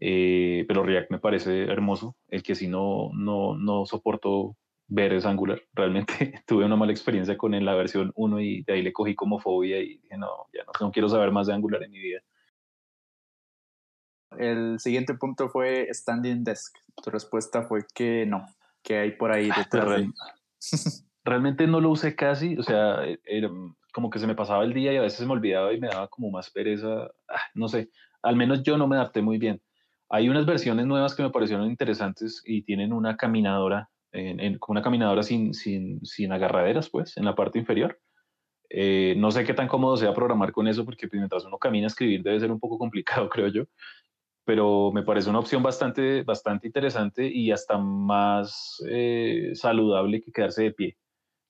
[0.00, 2.16] Eh, pero React me parece hermoso.
[2.28, 4.56] El que si no, no, no soporto
[4.86, 5.60] ver es Angular.
[5.74, 9.16] Realmente tuve una mala experiencia con en la versión 1 y de ahí le cogí
[9.16, 11.98] como fobia y dije, no, ya no, no quiero saber más de Angular en mi
[11.98, 12.20] vida.
[14.38, 16.78] El siguiente punto fue Standing Desk.
[17.02, 18.46] Tu respuesta fue que no,
[18.84, 20.04] que hay por ahí detrás.
[21.28, 23.50] realmente no lo usé casi, o sea, era,
[23.92, 26.08] como que se me pasaba el día y a veces me olvidaba y me daba
[26.08, 27.90] como más pereza, ah, no sé,
[28.22, 29.60] al menos yo no me adapté muy bien.
[30.10, 35.22] Hay unas versiones nuevas que me parecieron interesantes y tienen una caminadora, en, una caminadora
[35.22, 38.00] sin, sin, sin, agarraderas, pues, en la parte inferior.
[38.70, 41.86] Eh, no sé qué tan cómodo sea programar con eso, porque pues, mientras uno camina
[41.86, 43.64] escribir debe ser un poco complicado, creo yo.
[44.44, 50.64] Pero me parece una opción bastante, bastante interesante y hasta más eh, saludable que quedarse
[50.64, 50.96] de pie.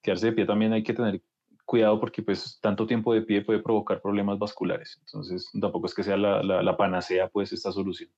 [0.02, 1.22] Quedarse de pie también hay que tener
[1.68, 4.98] cuidado porque pues tanto tiempo de pie puede provocar problemas vasculares.
[5.00, 8.10] Entonces tampoco es que sea la, la, panacea pues esta solución.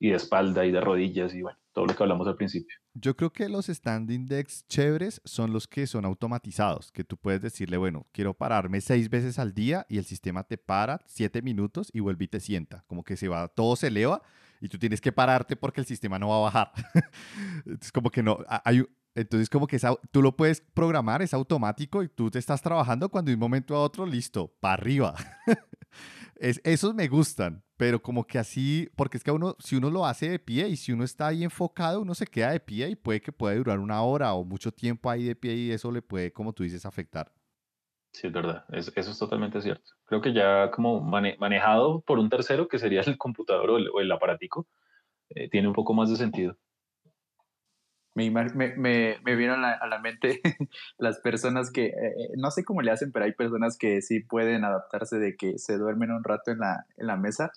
[0.00, 2.76] Y de espalda y de rodillas y bueno, todo lo que hablamos al principio.
[2.94, 7.40] Yo creo que los standing decks chéveres son los que son automatizados, que tú puedes
[7.40, 11.90] decirle, bueno, quiero pararme seis veces al día y el sistema te para siete minutos
[11.92, 12.84] y vuelve y te sienta.
[12.88, 14.22] Como que se va, todo se eleva
[14.60, 16.72] y tú tienes que pararte porque el sistema no va a bajar.
[17.80, 18.84] es como que no, hay,
[19.18, 19.80] entonces, como que
[20.12, 23.74] tú lo puedes programar, es automático y tú te estás trabajando cuando de un momento
[23.74, 25.14] a otro, listo, para arriba.
[26.36, 30.06] es, esos me gustan, pero como que así, porque es que uno, si uno lo
[30.06, 32.94] hace de pie y si uno está ahí enfocado, uno se queda de pie y
[32.94, 36.00] puede que pueda durar una hora o mucho tiempo ahí de pie y eso le
[36.00, 37.32] puede, como tú dices, afectar.
[38.12, 39.94] Sí, es verdad, eso es totalmente cierto.
[40.04, 44.68] Creo que ya como manejado por un tercero, que sería el computador o el, aparatico,
[45.30, 46.56] eh, tiene un poco más de sentido
[48.30, 48.30] me,
[48.76, 50.40] me, me vieron a la, mente
[50.98, 54.64] las personas que, eh, no sé cómo le hacen, pero hay personas que sí pueden
[54.64, 57.52] adaptarse de que se duermen un rato en la, en la mesa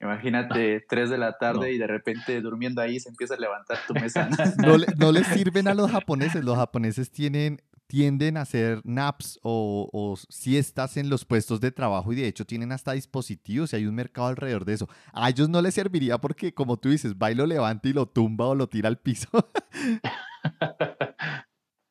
[0.00, 3.94] Imagínate, 3 de la tarde y de repente durmiendo ahí se empieza a levantar tu
[3.94, 4.28] mesa.
[4.58, 6.44] No, no les sirven a los japoneses.
[6.44, 12.12] Los japoneses tienen, tienden a hacer naps o, o, siestas en los puestos de trabajo
[12.12, 14.88] y de hecho tienen hasta dispositivos y hay un mercado alrededor de eso.
[15.12, 18.06] A ellos no les serviría porque, como tú dices, va y lo levanta y lo
[18.06, 19.28] tumba o lo tira al piso.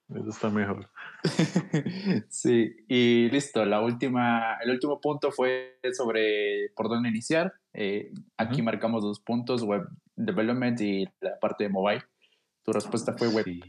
[0.09, 0.89] Eso está mejor.
[2.29, 3.65] sí, y listo.
[3.65, 7.53] La última, el último punto fue sobre por dónde iniciar.
[7.73, 9.85] Eh, aquí marcamos dos puntos, web
[10.15, 12.03] development y la parte de mobile.
[12.63, 13.43] Tu respuesta fue web.
[13.43, 13.61] Sí,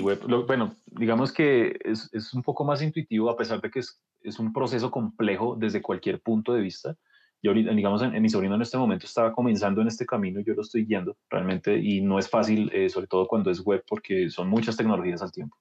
[0.00, 0.20] web.
[0.46, 4.38] bueno, digamos que es, es, un poco más intuitivo a pesar de que es, es,
[4.38, 6.96] un proceso complejo desde cualquier punto de vista.
[7.42, 10.62] Yo digamos, en, mi sobrino en este momento estaba comenzando en este camino, yo lo
[10.62, 14.48] estoy guiando realmente y no es fácil, eh, sobre todo cuando es web, porque son
[14.48, 15.56] muchas tecnologías al tiempo.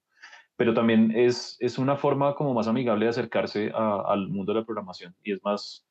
[0.58, 4.66] Pero también es, es una forma como más amigable de acercarse al mundo de la
[4.66, 5.86] programación y es más,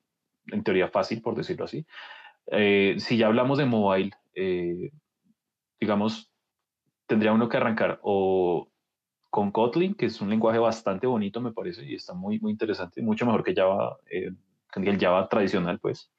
[0.46, 1.86] en teoría, fácil, por decirlo así.
[2.48, 4.90] Eh, si ya hablamos de mobile, eh,
[5.78, 6.33] digamos,
[7.06, 8.68] tendría uno que arrancar o
[9.30, 13.02] con Kotlin, que es un lenguaje bastante bonito, me parece, y está muy, muy interesante,
[13.02, 13.98] mucho mejor que Java
[14.82, 16.10] el Java tradicional, pues.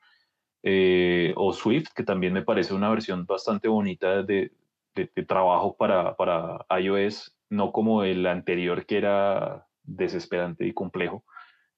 [0.63, 4.51] Eh, o Swift, que también me parece una versión bastante bonita de,
[4.95, 11.23] de, trabajo para, para, iOS, no como el anterior que era desesperante y complejo.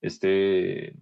[0.02, 0.96] Este,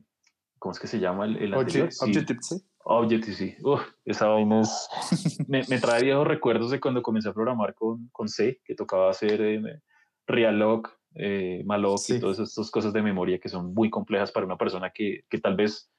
[0.58, 1.90] ¿cómo es que se llama el, anterior?
[2.02, 2.62] Objective-C.
[2.88, 3.58] Objective-C.
[4.06, 4.90] esa vaina es,
[5.48, 9.10] me, me, trae viejos recuerdos de cuando comencé a programar con, con C, que tocaba
[9.10, 9.82] hacer eh,
[10.28, 14.58] Reallog, eh, Malloc y todas estas cosas de memoria que son muy complejas para una
[14.58, 15.90] persona que, que tal vez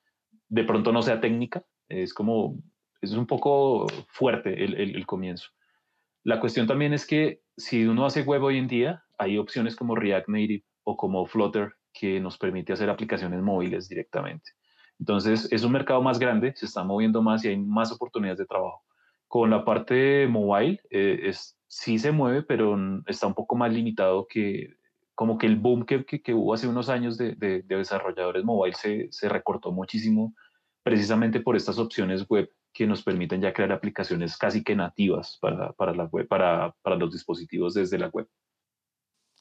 [0.48, 1.64] de pronto no sea técnica.
[1.88, 2.56] Es como,
[3.00, 5.48] es un poco fuerte el, el, comienzo.
[6.22, 9.96] La cuestión también es que si uno hace web hoy en día, hay opciones como
[9.96, 14.50] React Native o como Flutter que nos permite hacer aplicaciones móviles directamente.
[14.98, 18.46] Entonces, es un mercado más grande, se está moviendo más y hay más oportunidades de
[18.46, 18.82] trabajo.
[19.28, 22.76] Con la parte mobile, eh, es, sí se mueve, pero
[23.06, 24.76] está un poco más limitado que
[25.14, 29.08] como que el boom que, que, hubo hace unos años de, de, desarrolladores mobile se,
[29.10, 30.34] se, recortó muchísimo
[30.82, 35.72] precisamente por estas opciones web que nos permiten ya crear aplicaciones casi que nativas para,
[35.72, 38.28] para la web, para, para, los dispositivos desde la web.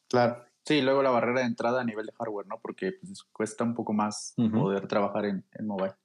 [0.07, 2.59] Claro, sí, luego la barrera de entrada a nivel de hardware, ¿no?
[2.61, 5.95] Porque pues, cuesta un poco más poder trabajar en, en, mobile.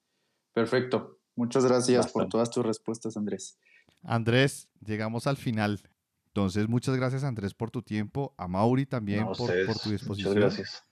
[0.53, 1.19] Perfecto.
[1.35, 3.59] Muchas gracias por todas tus respuestas, Andrés.
[4.03, 5.81] Andrés, llegamos al final.
[6.27, 10.35] Entonces, muchas gracias Andrés por tu tiempo, a Mauri también por, por, tu disposición.
[10.35, 10.85] Muchas gracias.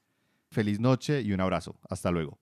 [0.51, 1.79] Feliz noche y un abrazo.
[1.89, 2.39] Hasta luego.